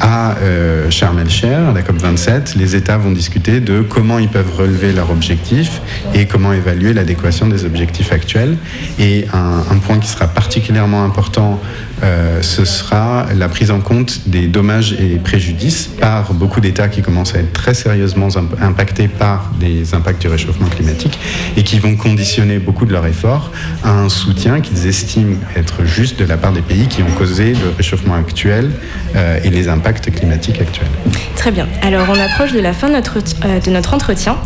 à 0.00 0.36
euh, 0.38 0.90
Sharm 0.90 1.18
à 1.18 1.24
la 1.24 1.82
COP27, 1.82 2.56
les 2.56 2.76
États 2.76 2.96
vont 2.96 3.12
discuter 3.12 3.60
de 3.60 3.82
comment 3.82 4.18
ils 4.18 4.28
peuvent 4.28 4.54
relever 4.56 4.92
leurs 4.92 5.10
objectifs 5.10 5.82
et 6.14 6.24
comment 6.24 6.54
évaluer 6.54 6.94
l'adéquation 6.94 7.48
des 7.48 7.66
objectifs 7.66 8.12
actuels. 8.12 8.56
Et 8.98 9.26
un, 9.34 9.59
un 9.70 9.78
point 9.78 9.98
qui 9.98 10.08
sera 10.08 10.26
particulièrement 10.26 11.04
important, 11.04 11.60
euh, 12.02 12.42
ce 12.42 12.64
sera 12.64 13.26
la 13.36 13.48
prise 13.48 13.70
en 13.70 13.80
compte 13.80 14.28
des 14.28 14.46
dommages 14.46 14.92
et 14.94 15.16
préjudices 15.16 15.88
par 16.00 16.32
beaucoup 16.34 16.60
d'États 16.60 16.88
qui 16.88 17.02
commencent 17.02 17.34
à 17.34 17.38
être 17.38 17.52
très 17.52 17.74
sérieusement 17.74 18.28
imp- 18.36 18.60
impactés 18.62 19.08
par 19.08 19.50
des 19.58 19.94
impacts 19.94 20.20
du 20.22 20.28
réchauffement 20.28 20.68
climatique 20.68 21.18
et 21.56 21.62
qui 21.62 21.78
vont 21.78 21.96
conditionner 21.96 22.58
beaucoup 22.58 22.86
de 22.86 22.92
leurs 22.92 23.06
efforts 23.06 23.50
à 23.84 23.90
un 23.90 24.08
soutien 24.08 24.60
qu'ils 24.60 24.86
estiment 24.86 25.36
être 25.56 25.84
juste 25.84 26.18
de 26.18 26.24
la 26.24 26.36
part 26.36 26.52
des 26.52 26.62
pays 26.62 26.86
qui 26.86 27.02
ont 27.02 27.10
causé 27.18 27.52
le 27.52 27.74
réchauffement 27.76 28.14
actuel 28.14 28.70
euh, 29.16 29.38
et 29.42 29.50
les 29.50 29.68
impacts 29.68 30.10
climatiques 30.10 30.60
actuels. 30.60 30.88
Très 31.36 31.50
bien. 31.50 31.66
Alors, 31.82 32.06
on 32.08 32.20
approche 32.20 32.52
de 32.52 32.60
la 32.60 32.72
fin 32.72 32.88
de 32.88 32.94
notre, 32.94 33.18
euh, 33.44 33.60
de 33.60 33.70
notre 33.70 33.94
entretien. 33.94 34.36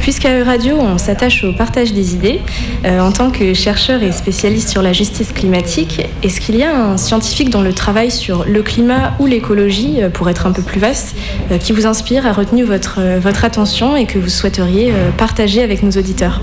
Puisqu'à 0.00 0.44
Radio, 0.44 0.76
on 0.78 0.96
s'attache 0.96 1.42
au 1.44 1.52
partage 1.52 1.92
des 1.92 2.14
idées. 2.14 2.40
En 2.84 3.10
tant 3.12 3.30
que 3.30 3.52
chercheur 3.52 4.02
et 4.02 4.12
spécialiste 4.12 4.68
sur 4.68 4.80
la 4.80 4.92
justice 4.92 5.32
climatique, 5.32 6.06
est-ce 6.22 6.40
qu'il 6.40 6.56
y 6.56 6.62
a 6.62 6.74
un 6.74 6.81
scientifique 6.96 7.50
dont 7.50 7.62
le 7.62 7.72
travail 7.72 8.10
sur 8.10 8.44
le 8.44 8.62
climat 8.62 9.14
ou 9.18 9.26
l'écologie, 9.26 10.02
euh, 10.02 10.08
pour 10.08 10.28
être 10.28 10.46
un 10.46 10.52
peu 10.52 10.62
plus 10.62 10.80
vaste, 10.80 11.16
euh, 11.50 11.58
qui 11.58 11.72
vous 11.72 11.86
inspire, 11.86 12.26
a 12.26 12.32
retenu 12.32 12.64
votre, 12.64 13.00
euh, 13.00 13.18
votre 13.20 13.44
attention 13.44 13.96
et 13.96 14.06
que 14.06 14.18
vous 14.18 14.28
souhaiteriez 14.28 14.92
partager 15.16 15.62
avec 15.62 15.82
nos 15.82 15.90
auditeurs. 15.90 16.42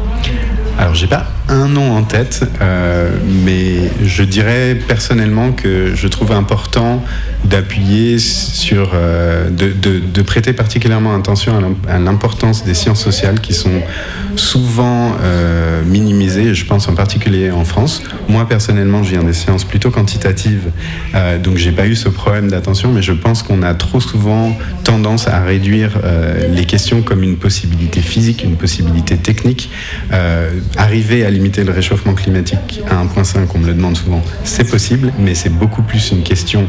Alors, 0.77 0.95
j'ai 0.95 1.07
pas 1.07 1.27
un 1.49 1.67
nom 1.67 1.95
en 1.97 2.03
tête, 2.03 2.43
euh, 2.61 3.09
mais 3.43 3.89
je 4.05 4.23
dirais 4.23 4.77
personnellement 4.87 5.51
que 5.51 5.95
je 5.95 6.07
trouve 6.07 6.31
important 6.31 7.03
d'appuyer 7.43 8.19
sur, 8.19 8.91
euh, 8.93 9.49
de, 9.49 10.21
prêter 10.21 10.53
particulièrement 10.53 11.15
attention 11.15 11.57
à 11.57 11.61
l'im- 11.61 11.75
à 11.87 11.97
l'importance 11.97 12.63
des 12.65 12.75
sciences 12.75 13.01
sociales 13.01 13.39
qui 13.39 13.53
sont 13.53 13.81
souvent 14.35 15.15
euh, 15.23 15.81
minimisées, 15.85 16.53
je 16.53 16.65
pense 16.65 16.87
en 16.87 16.93
particulier 16.93 17.49
en 17.49 17.65
France. 17.65 18.03
Moi, 18.27 18.47
personnellement, 18.47 19.01
je 19.03 19.11
viens 19.11 19.23
des 19.23 19.33
sciences 19.33 19.63
plutôt 19.63 19.89
quantitatives, 19.89 20.69
donc 21.43 21.57
j'ai 21.57 21.71
pas 21.71 21.87
eu 21.87 21.95
ce 21.95 22.09
problème 22.09 22.49
d'attention, 22.49 22.91
mais 22.91 23.01
je 23.01 23.13
pense 23.13 23.41
qu'on 23.41 23.63
a 23.63 23.73
trop 23.73 23.99
souvent 23.99 24.55
tendance 24.83 25.27
à 25.27 25.39
réduire 25.43 25.99
les 26.53 26.65
questions 26.65 27.01
comme 27.01 27.23
une 27.23 27.37
possibilité 27.37 28.01
physique, 28.01 28.43
une 28.43 28.55
possibilité 28.55 29.17
technique. 29.17 29.71
Arriver 30.77 31.25
à 31.25 31.31
limiter 31.39 31.63
le 31.63 31.71
réchauffement 31.71 32.13
climatique 32.13 32.81
à 32.89 33.01
1,5, 33.01 33.47
on 33.55 33.59
me 33.59 33.67
le 33.67 33.73
demande 33.73 33.95
souvent, 33.95 34.21
c'est 34.43 34.69
possible, 34.69 35.13
mais 35.17 35.33
c'est 35.33 35.49
beaucoup 35.49 35.81
plus 35.81 36.11
une 36.11 36.21
question 36.21 36.67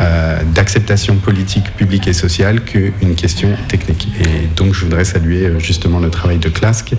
euh, 0.00 0.38
d'acceptation 0.54 1.16
politique, 1.16 1.74
publique 1.76 2.06
et 2.08 2.12
sociale 2.12 2.60
qu'une 2.62 3.14
question 3.14 3.48
technique. 3.68 4.08
Et 4.20 4.48
donc 4.56 4.74
je 4.74 4.84
voudrais 4.84 5.04
saluer 5.04 5.46
euh, 5.46 5.58
justement 5.58 5.98
le 5.98 6.10
travail 6.10 6.38
de 6.38 6.48
CLASC. 6.48 6.92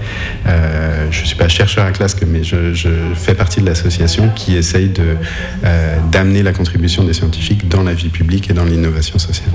Euh, 0.47 1.07
je 1.11 1.21
ne 1.21 1.25
suis 1.25 1.35
pas 1.35 1.47
chercheur 1.47 1.85
à 1.85 1.91
CLASC, 1.91 2.23
mais 2.27 2.43
je, 2.43 2.89
fais 3.15 3.33
partie 3.33 3.61
de 3.61 3.65
l'association 3.65 4.29
qui 4.35 4.55
essaye 4.55 4.91
euh, 4.99 5.95
d'amener 6.11 6.43
la 6.43 6.53
contribution 6.53 7.03
des 7.03 7.13
scientifiques 7.13 7.67
dans 7.67 7.83
la 7.83 7.93
vie 7.93 8.09
publique 8.09 8.49
et 8.49 8.53
dans 8.53 8.65
l'innovation 8.65 9.19
sociale. 9.19 9.49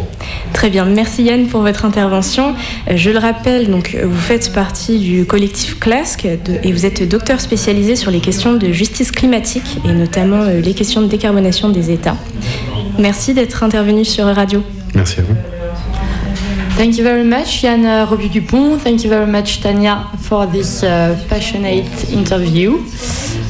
Très 0.53 0.70
bien, 0.70 0.84
merci 0.84 1.22
Yann 1.24 1.47
pour 1.47 1.62
votre 1.62 1.84
intervention. 1.84 2.55
Je 2.95 3.11
le 3.11 3.18
rappelle, 3.18 3.70
donc 3.70 3.97
vous 4.03 4.20
faites 4.20 4.53
partie 4.53 4.99
du 4.99 5.24
collectif 5.24 5.78
CLASC 5.78 6.26
de- 6.26 6.59
et 6.62 6.72
vous 6.72 6.87
êtes 6.87 7.09
docteur 7.09 7.41
spécialisé 7.41 7.97
sur 7.97 8.11
les 8.11 8.20
questions 8.20 8.55
de 8.55 8.72
justice 8.72 9.11
climatique 9.11 9.78
et 9.84 9.93
notamment 9.93 10.45
les 10.45 10.74
questions 10.74 11.03
de 11.03 11.09
décarbonation 11.09 11.68
des 11.68 11.91
États. 11.91 12.16
Merci 12.99 13.34
d'être 13.34 13.62
intervenu 13.62 14.05
sur 14.05 14.26
Radio. 14.26 14.62
Merci 14.94 15.20
à 15.20 15.22
vous. 15.22 15.34
Thank 16.76 16.99
you 16.99 17.05
very 17.05 17.24
much, 17.24 17.62
Yann 17.62 17.84
uh, 17.86 18.05
Robu 18.05 18.28
Dupont. 18.28 18.76
Thank 18.76 19.03
you 19.03 19.09
very 19.09 19.26
much, 19.26 19.61
Tanya, 19.62 20.05
for 20.20 20.47
this 20.47 20.82
uh, 20.82 21.16
passionate 21.28 22.11
interview. 22.12 22.78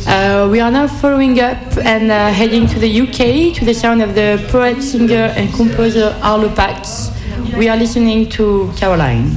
Uh, 0.06 0.48
we 0.48 0.60
are 0.60 0.70
now 0.70 0.86
following 0.86 1.40
up 1.40 1.56
and 1.84 2.10
uh, 2.12 2.28
heading 2.30 2.68
to 2.68 2.78
the 2.78 3.00
UK 3.00 3.52
to 3.58 3.64
the 3.64 3.74
sound 3.74 4.00
of 4.00 4.14
the 4.14 4.38
poet, 4.52 4.80
singer, 4.80 5.32
and 5.36 5.52
composer 5.52 6.14
Arlo 6.22 6.48
Pax. 6.50 7.10
We 7.58 7.68
are 7.68 7.76
listening 7.76 8.28
to 8.30 8.70
Caroline. 8.76 9.32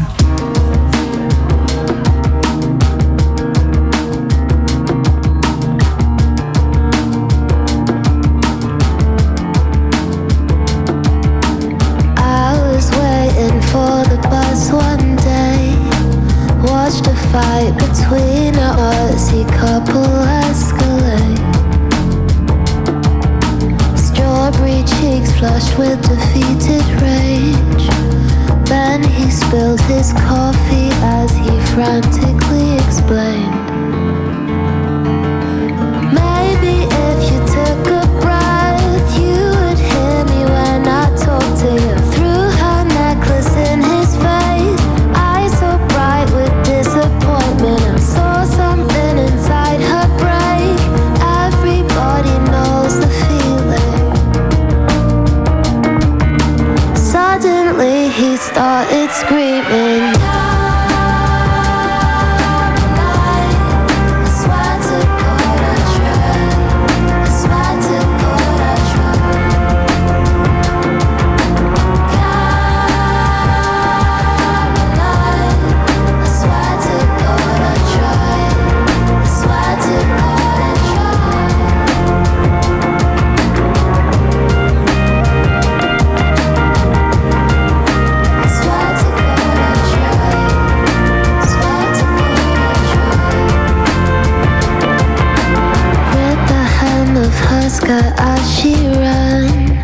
she 98.44 98.74
ran, 98.98 99.84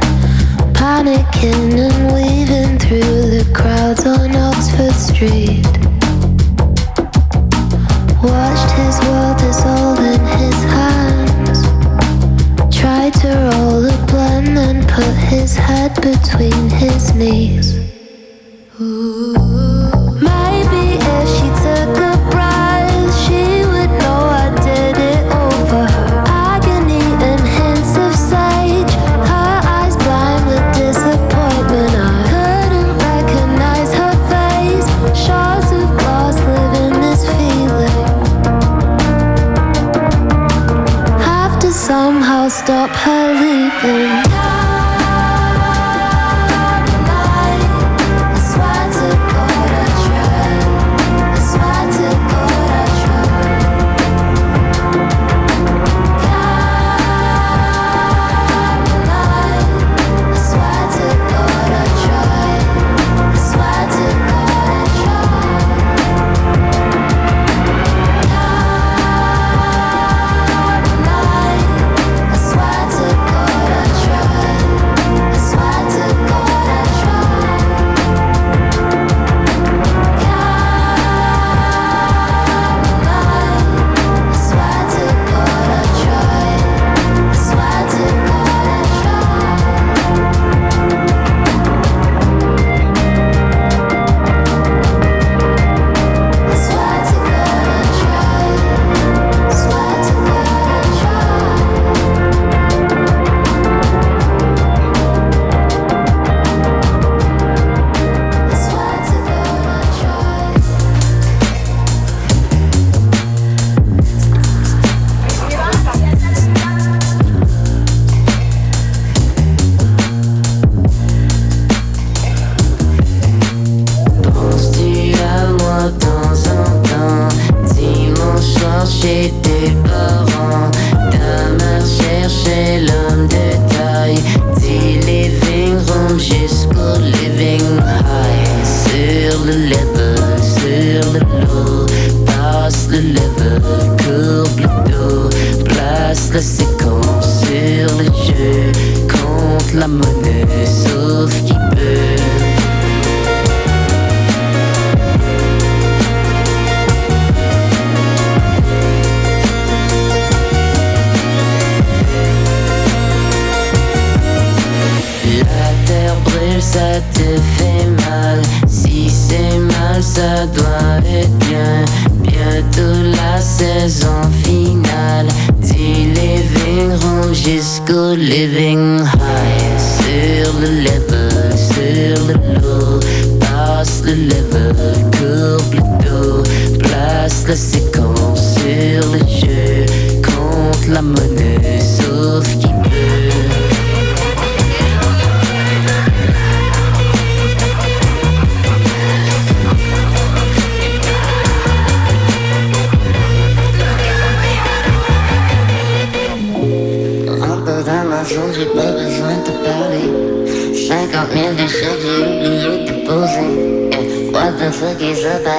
panicking 0.74 1.78
and 1.80 2.14
weaving 2.14 2.80
through 2.80 3.30
the 3.30 3.51
crowds 3.53 4.06
on 4.06 4.36
Oxford 4.36 4.93
Street. 4.93 5.55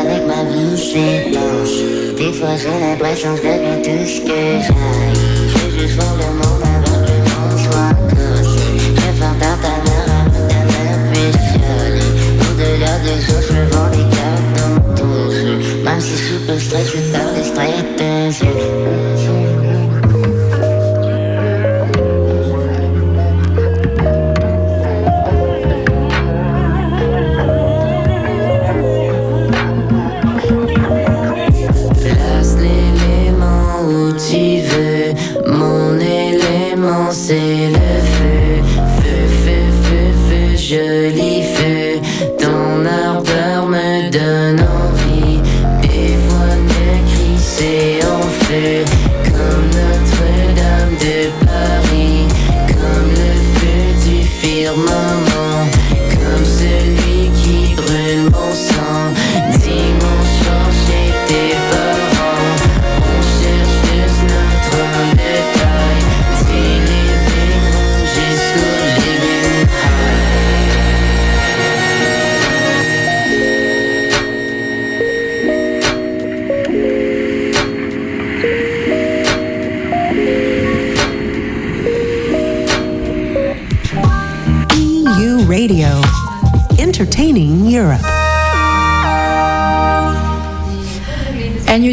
avec 0.00 0.26
ma 0.26 0.44
vie 0.44 0.76
s'étanche 0.76 1.78
Des 2.16 2.32
fois 2.32 2.56
j'ai 2.56 2.78
l'impression 2.80 3.34
que 3.34 3.42
je 3.42 3.76
tout 3.84 4.06
ce 4.06 4.20
que 4.20 4.40
j'aille. 4.66 5.16
Je 5.48 5.80
juste 5.80 5.94
voir 5.94 6.14
le 6.16 6.28
monde 6.38 6.62
avant 6.74 6.98
que 7.04 7.12
le 7.12 7.20
monde 7.32 7.58
soit 7.64 7.94
cassé 8.10 8.66
Je 8.96 9.20
pars 9.20 9.38
dans 9.42 9.58
ta 9.64 9.74
mer 9.86 10.04
avant 10.20 10.46
ta 10.48 10.60
mer 10.70 10.94
puisse 11.12 11.42
chialer 11.50 12.10
Au-delà 12.46 12.94
des 13.04 13.20
autres, 13.32 13.50
je 13.50 13.62
vends 13.74 13.90
des 13.90 14.06
cartes 14.16 14.50
dans 14.56 14.94
ton 14.94 15.30
jeu 15.30 15.54
Même 15.84 16.00
si 16.00 16.10
je 16.10 16.24
suis 16.24 16.40
peu 16.46 16.58
stressé 16.58 16.98
par 17.12 17.28
les 17.34 17.44
stratégies 17.44 19.15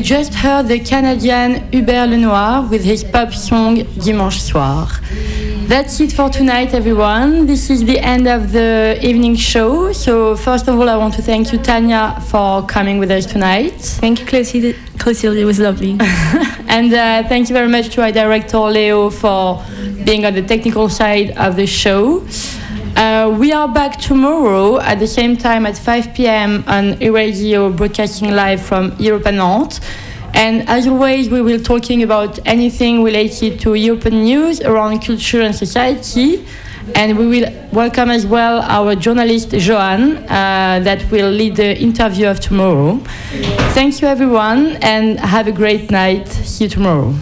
just 0.03 0.33
heard 0.33 0.67
the 0.67 0.79
Canadian 0.79 1.71
Hubert 1.71 2.07
Lenoir 2.07 2.67
with 2.69 2.83
his 2.83 3.05
pop 3.05 3.33
song 3.33 3.83
Dimanche 4.03 4.41
Soir. 4.41 4.89
That's 5.67 5.97
it 6.01 6.11
for 6.11 6.29
tonight, 6.29 6.73
everyone. 6.73 7.45
This 7.45 7.69
is 7.69 7.85
the 7.85 7.99
end 7.99 8.27
of 8.27 8.51
the 8.51 8.99
evening 9.01 9.35
show. 9.37 9.93
So, 9.93 10.35
first 10.35 10.67
of 10.67 10.77
all, 10.77 10.89
I 10.89 10.97
want 10.97 11.13
to 11.13 11.21
thank 11.21 11.53
you, 11.53 11.57
Tanya, 11.57 12.19
for 12.27 12.65
coming 12.65 12.97
with 12.97 13.11
us 13.11 13.25
tonight. 13.25 13.75
Thank 13.79 14.19
you, 14.19 14.25
Clotilde. 14.25 14.75
Clotilde, 14.99 15.37
it 15.37 15.45
was 15.45 15.59
lovely. 15.59 15.97
And 16.67 16.91
uh, 16.91 17.27
thank 17.29 17.49
you 17.49 17.53
very 17.53 17.69
much 17.69 17.93
to 17.93 18.01
our 18.01 18.11
director, 18.11 18.59
Leo, 18.59 19.09
for 19.09 19.63
being 20.03 20.25
on 20.25 20.33
the 20.33 20.41
technical 20.41 20.89
side 20.89 21.31
of 21.37 21.55
the 21.55 21.67
show. 21.67 22.25
Uh, 22.95 23.35
we 23.39 23.51
are 23.51 23.67
back 23.67 23.99
tomorrow 23.99 24.79
at 24.79 24.99
the 24.99 25.07
same 25.07 25.35
time 25.35 25.65
at 25.65 25.75
5 25.75 26.13
p.m. 26.13 26.63
on 26.67 27.01
e-radio 27.01 27.71
broadcasting 27.71 28.31
live 28.31 28.61
from 28.61 28.95
Europe 28.99 29.25
and. 29.25 29.79
And 30.35 30.67
as 30.69 30.85
always, 30.87 31.29
we 31.29 31.41
will 31.41 31.57
be 31.57 31.63
talking 31.63 32.03
about 32.03 32.39
anything 32.45 33.03
related 33.03 33.59
to 33.61 33.73
European 33.73 34.23
news 34.23 34.61
around 34.61 34.99
culture 35.01 35.41
and 35.41 35.55
society. 35.55 36.45
And 36.95 37.17
we 37.17 37.27
will 37.27 37.51
welcome 37.71 38.09
as 38.11 38.27
well 38.27 38.61
our 38.61 38.95
journalist 38.95 39.53
Johan, 39.53 40.17
uh, 40.17 40.81
that 40.83 41.09
will 41.09 41.31
lead 41.31 41.55
the 41.55 41.75
interview 41.79 42.27
of 42.27 42.39
tomorrow. 42.39 42.97
Thank 43.73 44.01
you, 44.01 44.07
everyone, 44.07 44.77
and 44.81 45.19
have 45.19 45.47
a 45.47 45.51
great 45.51 45.89
night. 45.89 46.27
See 46.27 46.65
you 46.65 46.69
tomorrow. 46.69 47.15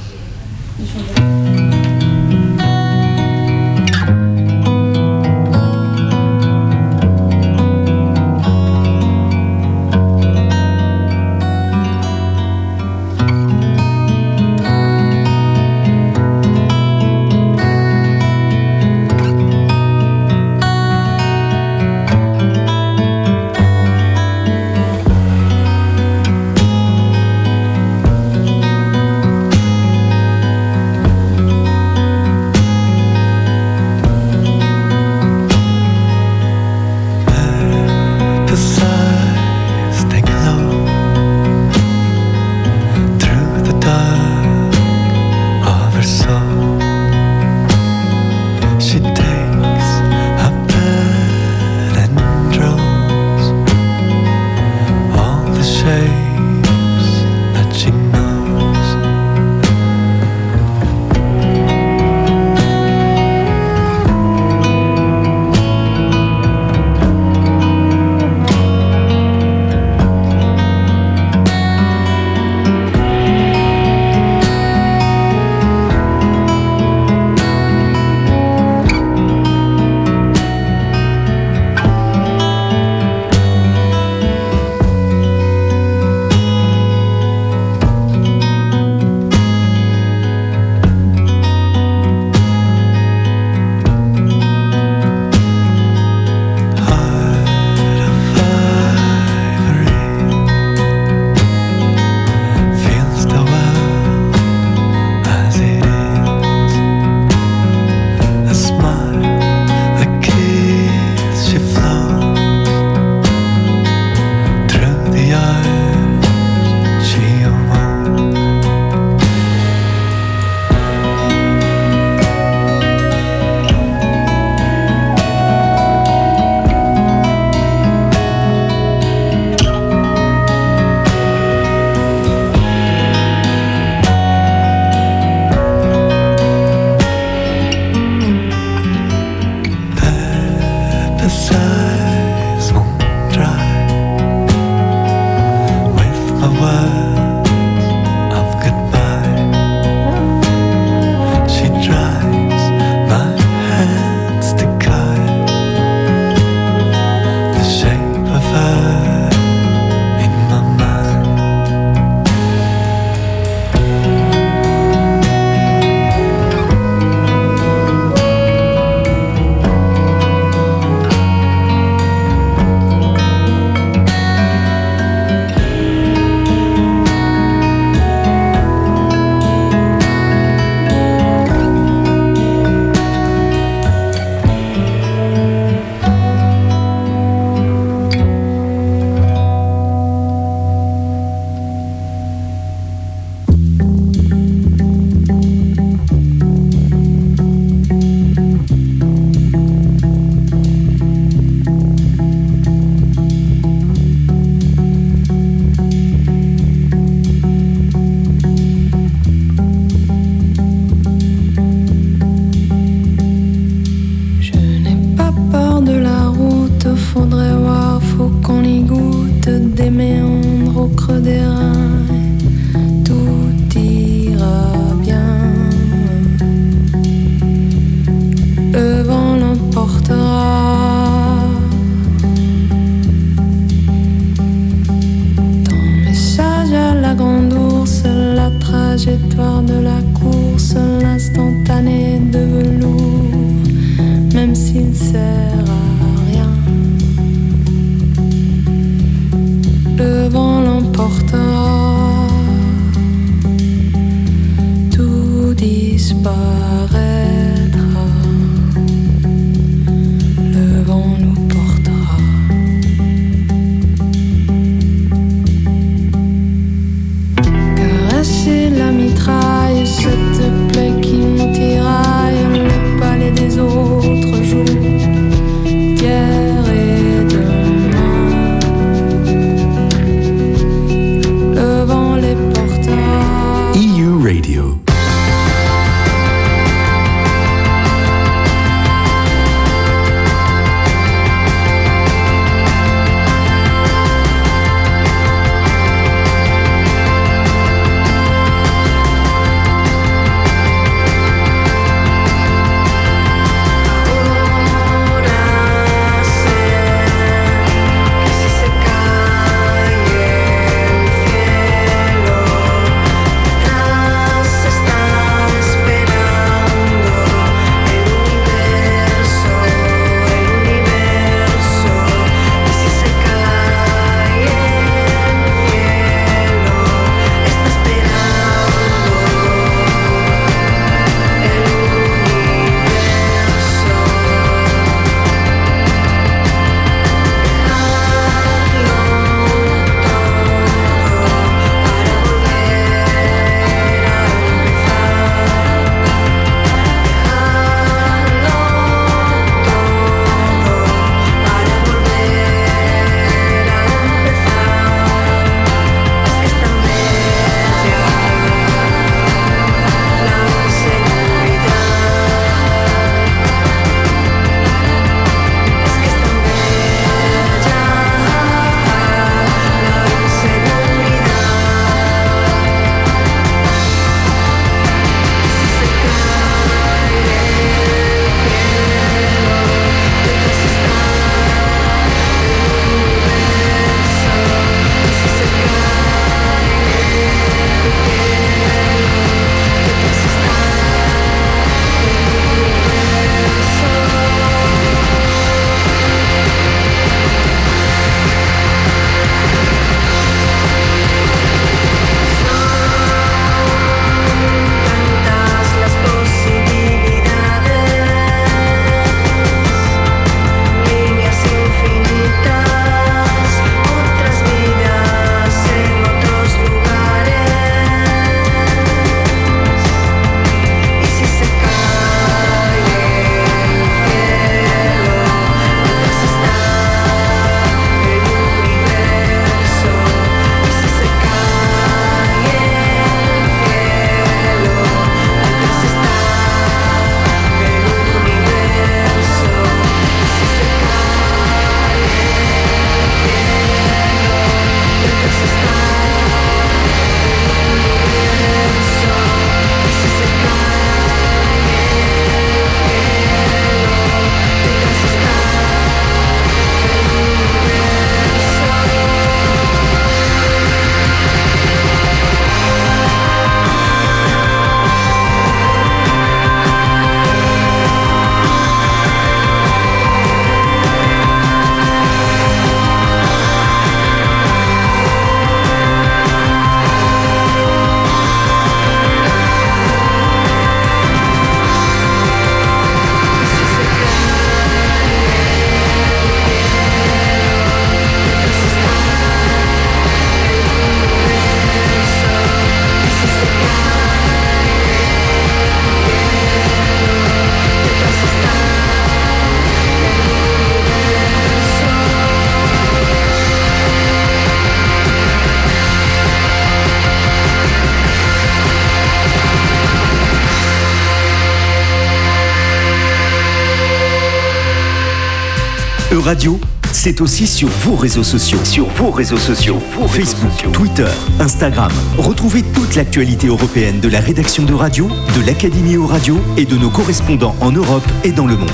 Euradio, 516.32 516.62
c'est 516.94 517.20
aussi 517.20 517.46
sur 517.46 517.68
vos 517.68 517.98
réseaux 517.98 518.24
sociaux. 518.24 518.58
Sur 518.64 518.86
vos 518.92 519.12
réseaux 519.12 519.36
sociaux. 519.36 519.78
Facebook, 520.08 520.72
Twitter, 520.72 521.10
Instagram. 521.42 521.92
Retrouvez 522.18 522.64
toute 522.74 522.96
l'actualité 522.96 523.48
européenne 523.48 524.00
de 524.00 524.08
la 524.08 524.22
rédaction 524.22 524.64
de 524.64 524.74
radio, 524.74 525.10
de 525.10 525.46
l'Académie 525.46 525.96
Euradio 525.96 526.38
et 526.56 526.64
de 526.64 526.78
nos 526.78 526.90
correspondants 526.90 527.54
en 527.60 527.74
Europe 527.74 528.08
et 528.24 528.32
dans 528.32 528.48
le 528.48 528.56
monde. 528.56 528.70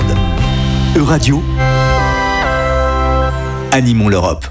Euradio, 0.96 1.42
animons 3.72 4.08
l'Europe. 4.08 4.46